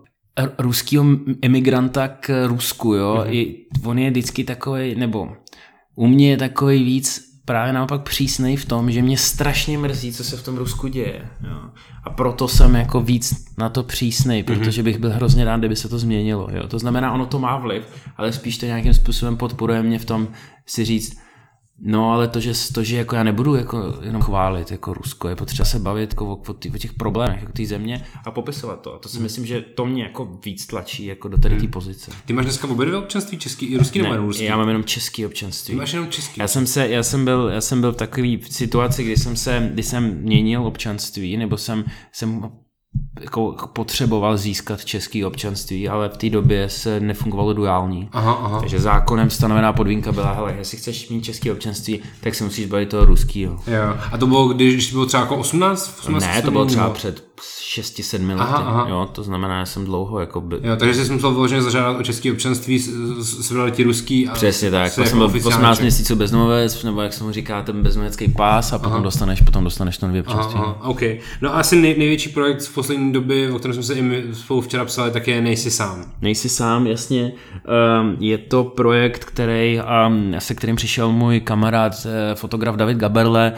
[0.59, 1.05] ruského
[1.41, 3.15] emigranta k Rusku, jo.
[3.15, 3.33] Mm-hmm.
[3.33, 5.29] I, on je vždycky takový, nebo
[5.95, 10.23] u mě je takový víc právě naopak přísnej v tom, že mě strašně mrzí, co
[10.23, 11.29] se v tom Rusku děje.
[11.43, 11.59] Jo.
[12.03, 14.45] A proto jsem jako víc na to přísnej, mhm.
[14.45, 16.47] protože bych byl hrozně rád, kdyby se to změnilo.
[16.51, 16.67] Jo.
[16.67, 17.83] To znamená, ono to má vliv,
[18.17, 20.27] ale spíš to nějakým způsobem podporuje mě v tom
[20.65, 21.17] si říct,
[21.81, 25.35] No ale to, že, to, že jako já nebudu jako jenom chválit jako Rusko, je
[25.35, 28.81] potřeba se bavit jako o, o, tý, o těch problémech jako té země a popisovat
[28.81, 28.93] to.
[28.93, 32.11] A to si myslím, že to mě jako víc tlačí jako do tady té pozice.
[32.25, 34.43] Ty máš dneska obě dvě občanství, český i ruský nebo Ne, jenom ruský?
[34.43, 35.73] já mám jenom český občanství.
[35.73, 36.41] Ty máš jenom český.
[36.41, 39.69] Já jsem, se, já, jsem byl, já jsem byl v takové situaci, kdy jsem, se,
[39.73, 42.49] kdy jsem měnil občanství, nebo jsem, jsem
[43.21, 48.09] jako potřeboval získat český občanství, ale v té době se nefungovalo duální.
[48.11, 48.59] Aha, aha.
[48.59, 52.89] Takže zákonem stanovená podmínka byla, hele, jestli chceš mít český občanství, tak si musíš bavit
[52.89, 53.53] toho ruského.
[53.67, 53.97] Jo.
[54.11, 55.99] A to bylo, když, když bylo třeba jako 18?
[55.99, 58.39] 18 Ne, to bylo třeba nebo- před 6-7 lety.
[58.41, 58.85] Aha, aha.
[58.89, 60.55] Jo, to znamená, že jsem dlouho jako by...
[60.63, 64.33] Jo, takže jsi musel vyloženě zažádat o české občanství, s- s- svrali ti ruský a
[64.33, 65.83] Přesně tak, pak jsem jako byl oficiálně 18 Čech.
[65.83, 69.97] měsíců bezdomovec, nebo jak se mu říká, ten bezdomovecký pás a potom dostaneš, potom dostaneš
[69.97, 70.59] to nový občanství.
[70.59, 71.01] Aha, OK.
[71.41, 74.23] No a asi nej, největší projekt v poslední době, o kterém jsme se i my
[74.33, 76.05] spolu včera psali, tak je Nejsi sám.
[76.21, 77.31] Nejsi sám, jasně.
[78.01, 83.53] Um, je to projekt, který, um, se kterým přišel můj kamarád, eh, fotograf David Gaberle.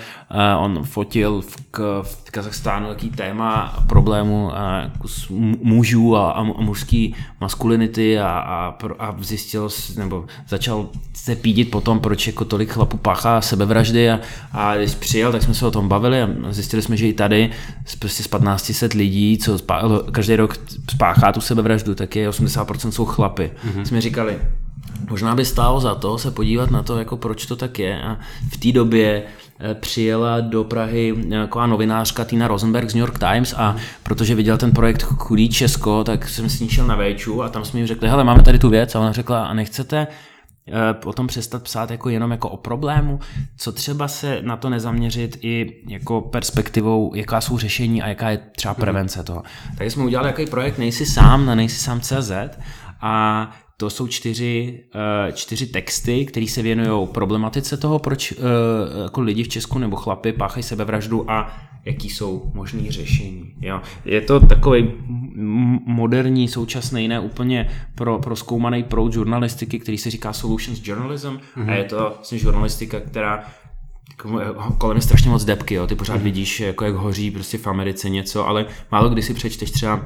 [0.57, 4.53] Uh, on fotil v, k, v Kazachstánu taký téma problému uh,
[4.83, 10.25] jako s mu- mužů a, a, mu- a mužský maskulinity a, a, a zjistil, nebo
[10.47, 14.19] začal se pídit potom, proč jako tolik chlapů páchá sebevraždy a,
[14.51, 17.49] a když přijel, tak jsme se o tom bavili a zjistili jsme, že i tady
[17.85, 20.57] z, prostě z 1500 lidí, co spá, každý rok
[20.89, 23.51] spáchá tu sebevraždu, tak je 80% jsou chlapy.
[23.65, 23.81] Mm-hmm.
[23.81, 24.37] Jsme říkali,
[25.09, 28.17] možná by stálo za to se podívat na to, jako proč to tak je a
[28.51, 29.40] v té době eh,
[29.73, 34.71] přijela do Prahy taková novinářka Tina Rosenberg z New York Times a protože viděl ten
[34.71, 38.09] projekt Chudý Česko, tak jsem s ní šel na Vejču a tam jsme jim řekli,
[38.09, 38.95] hele, máme tady tu věc.
[38.95, 40.07] A ona řekla, a nechcete
[40.67, 43.19] eh, potom přestat psát jako jenom jako o problému,
[43.57, 48.37] co třeba se na to nezaměřit i jako perspektivou, jaká jsou řešení a jaká je
[48.37, 49.43] třeba prevence toho.
[49.77, 52.31] Takže jsme udělali jaký projekt Nejsi sám na nejsi sám CZ
[53.01, 53.49] a
[53.81, 58.35] to jsou čtyři, eh, čtyři texty, které se věnují problematice toho, proč eh,
[59.03, 63.53] jako lidi v Česku nebo chlapy páchají sebevraždu a jaký jsou možný řešení.
[63.61, 63.81] Jo.
[64.05, 64.91] Je to takový
[65.85, 71.69] moderní, současný, ne úplně pro, pro zkoumaný proud žurnalistiky, který se říká solutions journalism mm-hmm.
[71.69, 73.43] a je to vlastně žurnalistika, která
[74.09, 75.87] jako, kolem je strašně moc depky, jo.
[75.87, 79.71] ty pořád vidíš, jako jak hoří prostě v Americe něco, ale málo kdy si přečteš
[79.71, 80.05] třeba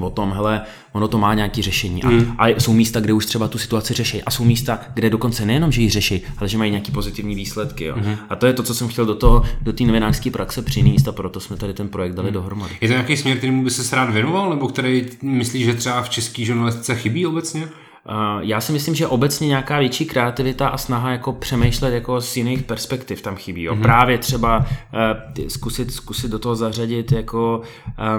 [0.00, 0.62] o tom, hele,
[0.92, 2.02] ono to má nějaké řešení.
[2.02, 2.34] A, mm.
[2.38, 4.22] a jsou místa, kde už třeba tu situaci řeší.
[4.22, 7.84] A jsou místa, kde dokonce nejenom, že ji řeší, ale že mají nějaké pozitivní výsledky.
[7.84, 7.96] Jo.
[7.96, 8.16] Mm.
[8.28, 11.12] A to je to, co jsem chtěl do toho, do té novinářské praxe přinést a
[11.12, 12.34] proto jsme tady ten projekt dali mm.
[12.34, 12.74] dohromady.
[12.80, 16.08] Je to nějaký směr, kterému by se rád věnoval, nebo který myslíš, že třeba v
[16.08, 17.68] české žurnalistice chybí obecně?
[18.08, 22.36] Uh, já si myslím, že obecně nějaká větší kreativita a snaha jako přemýšlet jako z
[22.36, 23.62] jiných perspektiv tam chybí.
[23.62, 23.74] Jo.
[23.74, 23.82] Mm-hmm.
[23.82, 27.62] Právě třeba uh, zkusit, zkusit do toho zařadit jako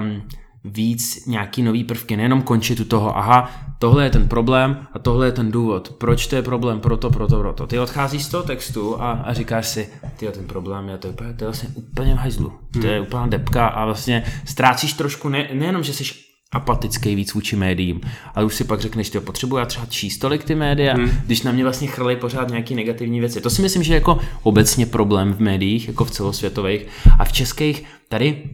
[0.00, 0.22] um,
[0.64, 5.26] víc nějaký nový prvky, nejenom končit u toho, aha, tohle je ten problém a tohle
[5.26, 5.94] je ten důvod.
[5.98, 6.80] Proč to je problém?
[6.80, 7.66] Proto, proto, proto.
[7.66, 11.12] Ty odcházíš z toho textu a, a říkáš si, ty ten problém je, to je,
[11.12, 12.52] úplně- to je vlastně úplně v hajzlu.
[12.80, 16.04] To je úplná depka a vlastně ztrácíš trošku, ne, nejenom, že jsi
[16.52, 18.00] apatický víc vůči médiím,
[18.34, 21.10] ale už si pak řekneš, že potřebuji já třeba číst tolik ty média, hmm.
[21.26, 23.40] když na mě vlastně chrlí pořád nějaký negativní věci.
[23.40, 26.86] To si myslím, že je jako obecně problém v médiích, jako v celosvětových
[27.18, 28.50] a v českých tady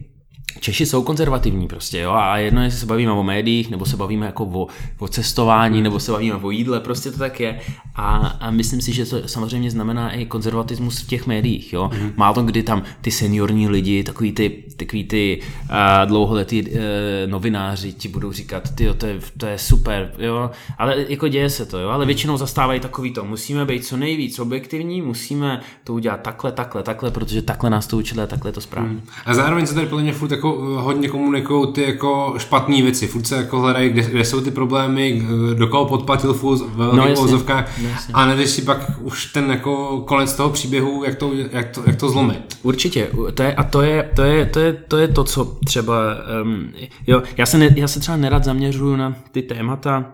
[0.59, 4.25] Češi jsou konzervativní prostě, jo, a jedno, jestli se bavíme o médiích, nebo se bavíme
[4.25, 4.67] jako o,
[4.99, 7.59] o cestování, nebo se bavíme o jídle, prostě to tak je.
[7.95, 11.89] A, a myslím si, že to samozřejmě znamená i konzervatismus v těch médiích, jo.
[12.01, 12.11] Mm.
[12.15, 15.75] Má to, kdy tam ty seniorní lidi, takový ty, takový ty uh,
[16.05, 16.77] dlouholetí uh,
[17.25, 21.65] novináři ti budou říkat, ty to je, to je super, jo, ale jako děje se
[21.65, 26.21] to, jo, ale většinou zastávají takový to, musíme být co nejvíc objektivní, musíme to udělat
[26.21, 28.99] takhle, takhle, takhle, protože takhle nás to učili a takhle je to správně.
[29.25, 33.07] A zároveň se tady podle mě furt jako eh, hodně komunikují ty jako špatné věci.
[33.07, 36.85] Furt se jako hledají, kde, kde jsou ty problémy, k- do koho podplatil furt ve
[36.85, 37.89] velkých No, no.
[38.13, 41.95] A nevíš si pak už ten jako konec toho příběhu, jak to, jak to, jak
[41.95, 42.57] to zlomit.
[42.63, 45.95] Určitě, to je, a to je, to je, to je, to je to, co třeba,
[46.43, 46.67] um,
[47.07, 50.05] jo, já se, ne, já se třeba nerad zaměřuju na ty témata,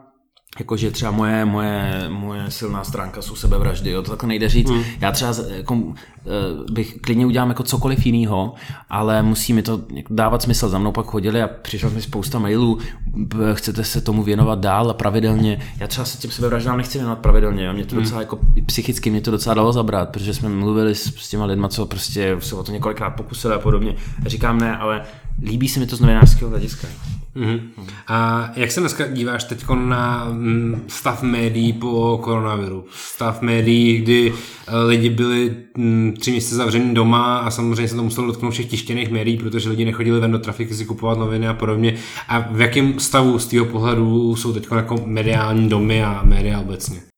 [0.59, 4.69] jakože třeba moje, moje, moje silná stránka jsou sebevraždy, jo, to takhle nejde říct.
[4.69, 4.81] Mm.
[4.99, 5.77] Já třeba z- jako,
[6.19, 8.53] eh, bych klidně udělám jako cokoliv jiného,
[8.89, 10.69] ale musí mi to dávat smysl.
[10.69, 12.79] Za mnou pak chodili a přišlo mi spousta mailů,
[13.53, 15.59] chcete se tomu věnovat dál a pravidelně.
[15.79, 17.73] Já třeba se těm sebevraždám nechci věnovat pravidelně, jo.
[17.73, 21.29] mě to docela jako psychicky mě to docela dalo zabrat, protože jsme mluvili s, s
[21.29, 23.95] těma lidma, co prostě se o to několikrát pokusili a podobně.
[24.25, 25.01] A říkám ne, ale
[25.43, 26.87] líbí se mi to z novinářského hlediska.
[27.35, 27.59] Mm-hmm.
[28.07, 32.85] A jak se dneska díváš teď na mm, stav médií po koronaviru?
[32.91, 34.33] Stav médií, kdy
[34.67, 38.65] eh, lidi byli mm, tři měsíce zavření doma a samozřejmě se to muselo dotknout všech
[38.65, 41.95] tištěných médií, protože lidi nechodili ven do trafiky si kupovat noviny a podobně.
[42.27, 47.10] A v jakém stavu z tvého pohledu jsou teď jako mediální domy a média obecně?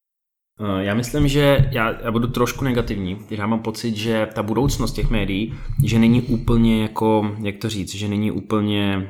[0.60, 3.18] Eh, já myslím, že já, já budu trošku negativní.
[3.30, 7.94] Já mám pocit, že ta budoucnost těch médií, že není úplně jako, jak to říct,
[7.94, 9.08] že není úplně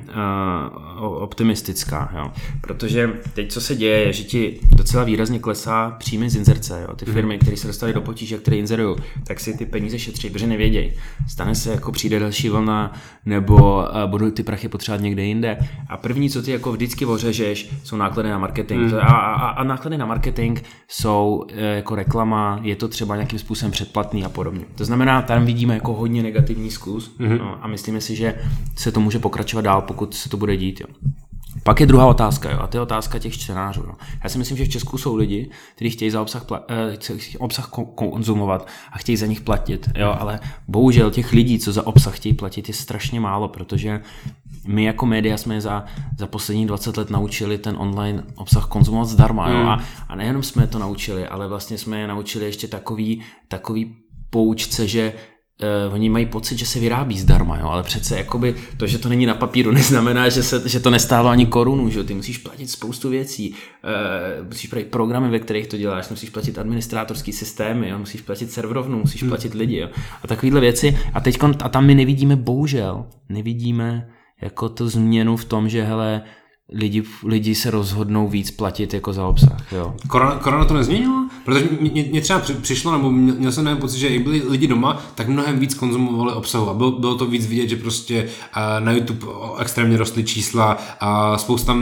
[0.98, 2.12] uh, optimistická.
[2.16, 2.30] Jo.
[2.60, 6.86] Protože teď, co se děje, je, že ti docela výrazně klesá příjmy z inzerce.
[6.88, 6.96] Jo.
[6.96, 7.14] Ty mhm.
[7.14, 10.92] firmy, které se dostaly do potíže, které inzerují, tak si ty peníze šetří, protože nevědějí.
[11.28, 12.92] Stane se, jako přijde další vlna,
[13.26, 15.58] nebo uh, budou ty prachy potřebovat někde jinde.
[15.88, 18.92] A první, co ty jako vždycky ořežeš, jsou náklady na marketing.
[18.92, 18.94] Mm.
[18.94, 23.72] A, a, a náklady na marketing jsou Eh, jako reklama, je to třeba nějakým způsobem
[23.72, 24.64] předplatný a podobně.
[24.74, 27.38] To znamená, tam vidíme jako hodně negativní zkus mm-hmm.
[27.38, 28.34] no, a myslíme si, že
[28.76, 30.80] se to může pokračovat dál, pokud se to bude dít.
[30.80, 30.86] Jo.
[31.64, 33.82] Pak je druhá otázka, jo, a to je otázka těch čtenářů.
[33.86, 33.94] Jo.
[34.24, 37.70] Já si myslím, že v Česku jsou lidi, kteří chtějí za obsah, pla- eh, obsah
[37.94, 42.34] konzumovat a chtějí za nich platit, jo, ale bohužel těch lidí, co za obsah chtějí
[42.34, 44.00] platit, je strašně málo, protože
[44.66, 45.84] my jako média jsme za,
[46.18, 49.48] za poslední 20 let naučili ten online obsah konzumovat zdarma.
[49.48, 49.54] Mm.
[49.54, 49.66] Jo?
[49.66, 53.96] A, a nejenom jsme to naučili, ale vlastně jsme je naučili ještě takový, takový
[54.30, 55.12] poučce, že
[55.62, 57.68] uh, oni mají pocit, že se vyrábí zdarma, jo?
[57.68, 61.28] ale přece jakoby to, že to není na papíru, neznamená, že, se, že to nestálo
[61.28, 65.76] ani korunu, že ty musíš platit spoustu věcí, uh, musíš platit programy, ve kterých to
[65.76, 67.98] děláš, musíš platit administrátorský systémy, jo?
[67.98, 69.30] musíš platit serverovnu, musíš hmm.
[69.30, 69.88] platit lidi jo?
[70.22, 74.08] a takovéhle věci a teď a tam my nevidíme, bohužel, nevidíme
[74.42, 76.22] jako tu změnu v tom, že hele,
[76.72, 79.72] lidi, lidi se rozhodnou víc platit jako za obsah.
[79.72, 79.94] Jo.
[80.08, 81.30] Korona, korona to nezměnila?
[81.44, 85.02] Protože mě, mě třeba přišlo, nebo měl jsem nevím pocit, že i byli lidi doma,
[85.14, 88.28] tak mnohem víc konzumovali obsahu a bylo, bylo to víc vidět, že prostě
[88.78, 89.26] na YouTube
[89.58, 91.76] extrémně rostly čísla a spousta,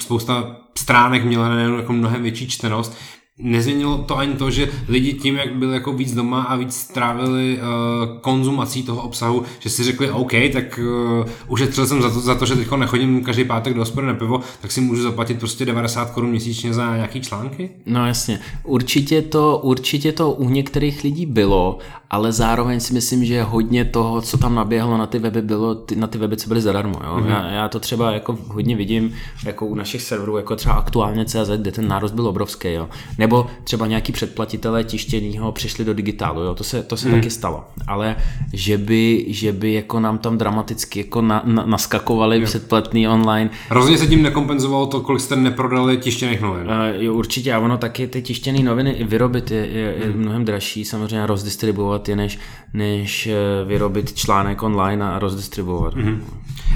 [0.00, 2.96] spousta stránek měla jako mnohem větší čtenost
[3.38, 7.58] nezměnilo to ani to, že lidi tím, jak byli jako víc doma a víc strávili
[7.58, 10.80] uh, konzumací toho obsahu, že si řekli OK, tak
[11.18, 14.14] uh, ušetřil jsem za to, za to že teď nechodím každý pátek do hospody na
[14.14, 17.70] pivo, tak si můžu zaplatit prostě 90 korun měsíčně za nějaký články?
[17.86, 18.40] No jasně.
[18.64, 21.78] Určitě to, určitě to u některých lidí bylo,
[22.10, 25.96] ale zároveň si myslím, že hodně toho, co tam naběhlo na ty weby, bylo ty,
[25.96, 27.00] na ty weby, co byly zadarmo.
[27.04, 27.16] Jo?
[27.16, 27.28] Mm-hmm.
[27.28, 29.14] Já, já, to třeba jako hodně vidím
[29.44, 32.72] jako u našich serverů, jako třeba aktuálně CZ, kde ten nárost byl obrovský.
[32.72, 32.88] Jo?
[33.24, 36.54] Nebo třeba nějaký předplatitelé tištěnýho přišli do digitálu, jo?
[36.54, 37.14] to se, to se mm.
[37.14, 37.64] taky stalo.
[37.86, 38.16] Ale
[38.52, 42.44] že by, že by jako nám tam dramaticky jako na, na, naskakovali jo.
[42.44, 43.50] předplatný online.
[43.70, 46.66] Rozhodně se tím nekompenzovalo to, kolik jste neprodali tištěných novin.
[46.66, 50.20] Uh, jo, určitě, a ono taky ty tištěné noviny vyrobit je, je, je mm.
[50.20, 52.38] mnohem dražší, samozřejmě rozdistribuovat je, než,
[52.74, 55.94] než eh, vyrobit článek online a rozdistribuovat.
[55.94, 56.24] Mm.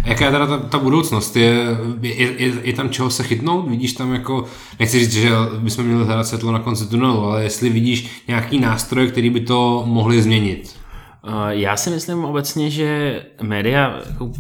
[0.04, 1.36] A jaká je teda ta, ta budoucnost?
[1.36, 1.64] Je,
[2.02, 3.68] je, je, je tam čeho se chytnout?
[3.68, 4.44] Vidíš tam jako,
[4.78, 9.08] nechci říct, že bychom měli hledat světlo na konci tunelu, ale jestli vidíš nějaký nástroj,
[9.08, 10.76] který by to mohli změnit?
[11.48, 14.32] Já si myslím obecně, že média jako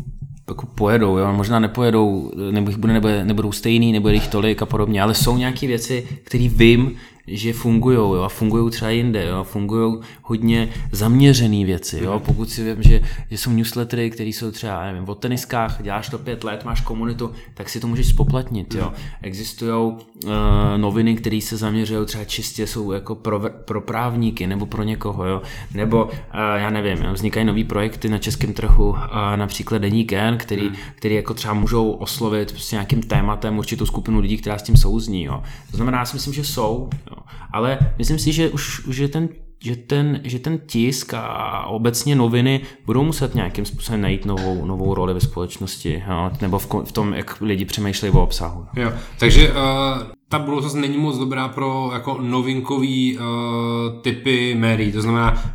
[0.48, 1.32] jako pojedou, jo?
[1.32, 5.36] možná nepojedou, nebo jich bude, nebude, nebudou stejný, nebude jich tolik a podobně, ale jsou
[5.36, 6.96] nějaké věci, které vím,
[7.30, 9.44] že fungují a fungují třeba jinde, jo?
[9.44, 12.00] fungují hodně zaměřené věci.
[12.04, 12.22] Jo?
[12.26, 13.00] Pokud si vím, že,
[13.30, 17.30] že jsou newslettery, které jsou třeba nevím, o teniskách, děláš to pět let, máš komunitu,
[17.54, 18.74] tak si to můžeš spoplatnit.
[18.74, 18.92] Jo?
[19.22, 20.30] Existují uh,
[20.76, 25.24] noviny, které se zaměřují třeba čistě, jsou jako pro, pro právníky nebo pro někoho.
[25.24, 25.42] Jo?
[25.74, 26.10] Nebo uh,
[26.56, 27.12] já nevím, jo?
[27.12, 28.96] vznikají nové projekty na českém trhu, uh,
[29.36, 30.76] například Deník N, který, hmm.
[30.94, 35.24] který jako třeba můžou oslovit prostě nějakým tématem určitou skupinu lidí, která s tím souzní.
[35.24, 35.42] Jo?
[35.70, 36.88] To znamená, já si myslím, že jsou.
[37.10, 37.17] Jo?
[37.52, 39.28] Ale myslím si, že už, je ten
[39.64, 44.94] že ten, že ten tisk a obecně noviny budou muset nějakým způsobem najít novou, novou
[44.94, 46.30] roli ve společnosti, jo?
[46.40, 48.66] nebo v, v tom, jak lidi přemýšlejí o obsahu.
[48.76, 49.56] Jo, takže uh,
[50.28, 53.24] ta budoucnost není moc dobrá pro jako novinkový uh,
[54.02, 55.54] typy médií, to znamená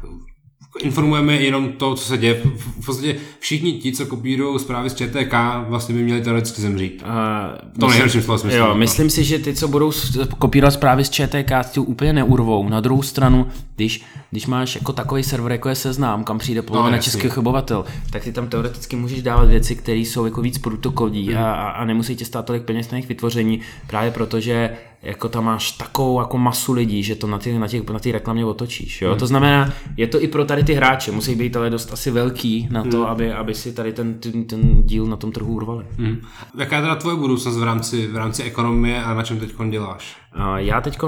[0.80, 2.41] informujeme jenom to, co se děje.
[2.80, 5.34] V podstatě všichni ti, co kopírují zprávy z ČTK,
[5.67, 7.03] vlastně by měli teoreticky zemřít.
[7.05, 8.59] Uh, to nejhorším slova smyslu.
[8.59, 9.91] Jo, myslím si, že ty, co budou
[10.38, 12.69] kopírovat zprávy z ČTK, ty úplně neurvou.
[12.69, 16.97] Na druhou stranu, když, když máš jako takový server, jako je seznám, kam přijde polovina
[16.97, 21.28] no, českých obyvatel, tak ty tam teoreticky můžeš dávat věci, které jsou jako víc protokolí
[21.28, 21.43] hmm.
[21.43, 24.69] a, a nemusí tě stát tolik peněz na jejich vytvoření, právě protože
[25.03, 28.11] jako tam máš takovou jako masu lidí, že to na ty, na těch, na ty
[28.11, 29.01] reklamě otočíš.
[29.01, 29.09] Jo?
[29.09, 29.19] Hmm.
[29.19, 32.67] To znamená, je to i pro tady ty hráče, musí být ale dost asi velký
[32.71, 33.05] na to, hmm.
[33.05, 35.85] aby, aby si tady ten, ten, ten díl na tom trhu urvali.
[35.97, 36.21] Hmm.
[36.57, 40.15] Jaká je teda tvoje budoucnost v rámci, v rámci ekonomie a na čem teď děláš?
[40.55, 40.99] Já teď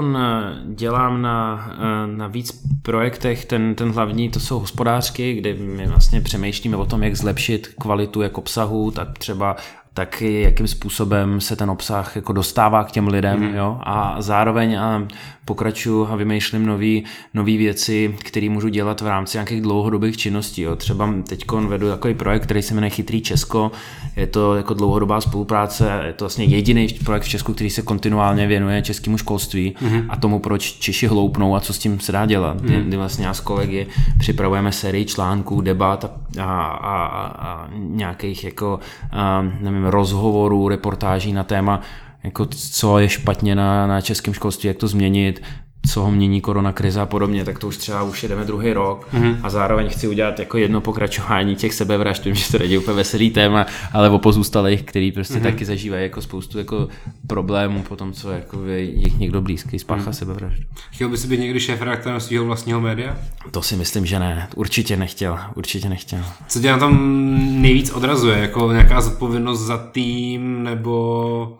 [0.64, 1.68] dělám na,
[2.06, 7.02] na víc projektech, ten, ten hlavní to jsou hospodářky, kde my vlastně přemýšlíme o tom,
[7.02, 9.56] jak zlepšit kvalitu jak obsahu, tak třeba
[9.96, 13.54] tak jakým způsobem se ten obsah jako dostává k těm lidem, mm.
[13.54, 15.06] jo, a zároveň a
[15.46, 20.76] pokračuju a vymýšlím nový, nový věci, které můžu dělat v rámci nějakých dlouhodobých činností, jo.
[20.76, 23.72] Třeba teď vedu takový projekt, který se jmenuje Chytrý Česko,
[24.16, 28.46] je to jako dlouhodobá spolupráce, je to vlastně jediný projekt v Česku, který se kontinuálně
[28.46, 30.06] věnuje českému školství mm.
[30.08, 32.60] a tomu, proč Češi hloupnou a co s tím se dá dělat.
[32.60, 32.66] Mm.
[32.66, 33.86] Kdy, kdy vlastně já s kolegy
[34.18, 38.80] připravujeme sérii článků, debat a, a, a, a nějakých jako,
[39.12, 41.80] a, nevím, rozhovorů, reportáží na téma,
[42.24, 45.42] jako co je špatně na, na českém školství, jak to změnit,
[45.88, 49.08] co ho mění korona krize a podobně, tak to už třeba už jedeme druhý rok
[49.14, 49.36] mm-hmm.
[49.42, 53.30] a zároveň chci udělat jako jedno pokračování těch sebevražd, vím, že to není úplně veselý
[53.30, 55.42] téma, ale o pozůstalých, který prostě mm-hmm.
[55.42, 56.88] taky zažívají jako spoustu jako
[57.26, 60.14] problémů po tom, co jako jich někdo blízký spáchá mm-hmm.
[60.14, 60.64] sebevraždu.
[60.90, 63.16] Chtěl by si být někdy šéf redaktorem svého vlastního média?
[63.50, 64.48] To si myslím, že ne.
[64.54, 65.38] Určitě nechtěl.
[65.54, 66.20] Určitě nechtěl.
[66.48, 68.38] Co tě na tom nejvíc odrazuje?
[68.38, 71.58] Jako nějaká zodpovědnost za tým nebo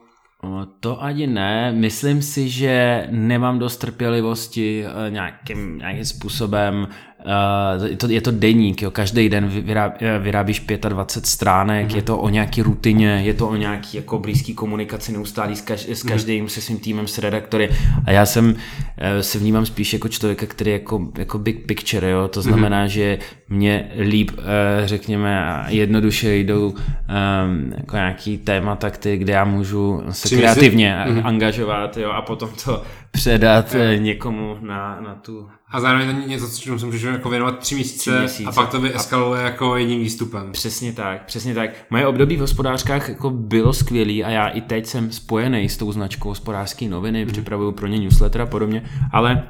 [0.80, 1.72] to ani ne.
[1.72, 6.88] Myslím si, že nemám dost trpělivosti eh, nějakým, nějakým způsobem
[7.84, 8.90] je, to, je to deník, jo.
[8.90, 9.50] každý den
[10.00, 11.96] eh, vyrábíš 25 stránek, mm-hmm.
[11.96, 15.88] je to o nějaký rutině, je to o nějaký jako blízký komunikaci neustálý s, kaž,
[15.88, 16.12] s mhm.
[16.12, 16.48] každým, mm-hmm.
[16.48, 17.70] se svým týmem, s redaktory
[18.04, 18.54] a já jsem uh,
[19.20, 22.28] se vnímám spíš jako člověka, který jako, jako big picture, jo.
[22.28, 22.48] to mhm.
[22.48, 22.90] znamená, mm-hmm.
[22.90, 23.18] že
[23.48, 24.30] mě líp,
[24.84, 31.26] řekněme, jednoduše jdou um, jako nějaký témata, který, kde já můžu se kreativně mm-hmm.
[31.26, 36.78] angažovat jo, a potom to předat někomu na, na tu a zároveň to něco, čemu
[36.78, 40.52] se můžeš jako věnovat tři měsíce, tři měsíce a pak to vyeskaluje jako jedním výstupem.
[40.52, 41.70] Přesně tak, přesně tak.
[41.90, 45.92] Moje období v hospodářkách jako bylo skvělý a já i teď jsem spojený s tou
[45.92, 47.32] značkou hospodářské noviny, mm.
[47.32, 49.48] připravuju pro ně newsletter a podobně, ale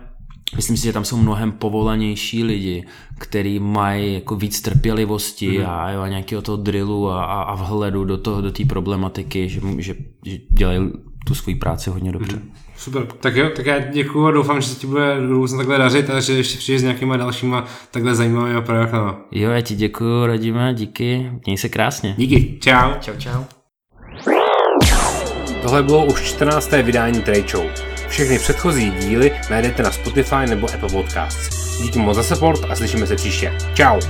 [0.57, 2.87] Myslím si, že tam jsou mnohem povolanější lidi,
[3.19, 5.67] kteří mají jako víc trpělivosti mm.
[5.67, 9.49] a, jo, a nějakého toho drillu a, a, a vhledu do toho, do té problematiky,
[9.49, 9.95] že, že,
[10.25, 10.81] že dělají
[11.27, 12.37] tu svoji práci hodně dobře.
[12.37, 12.53] Mm.
[12.77, 16.11] Super, tak jo, tak já děkuji a doufám, že se ti bude různě takhle dařit
[16.11, 19.21] a že ještě přijdeš s nějakýma dalšíma takhle zajímavými projektama.
[19.31, 22.15] Jo, já ti děkuji, Radíme, díky, měj se krásně.
[22.19, 22.93] Díky, čau.
[23.01, 23.45] Čau, čau.
[25.63, 26.73] Tohle bylo už 14.
[26.83, 27.67] vydání Trade Show.
[28.09, 31.79] Všechny předchozí díly najdete na Spotify nebo Apple Podcasts.
[31.83, 33.59] Díky moc za support a slyšíme se příště.
[33.75, 34.01] Ciao.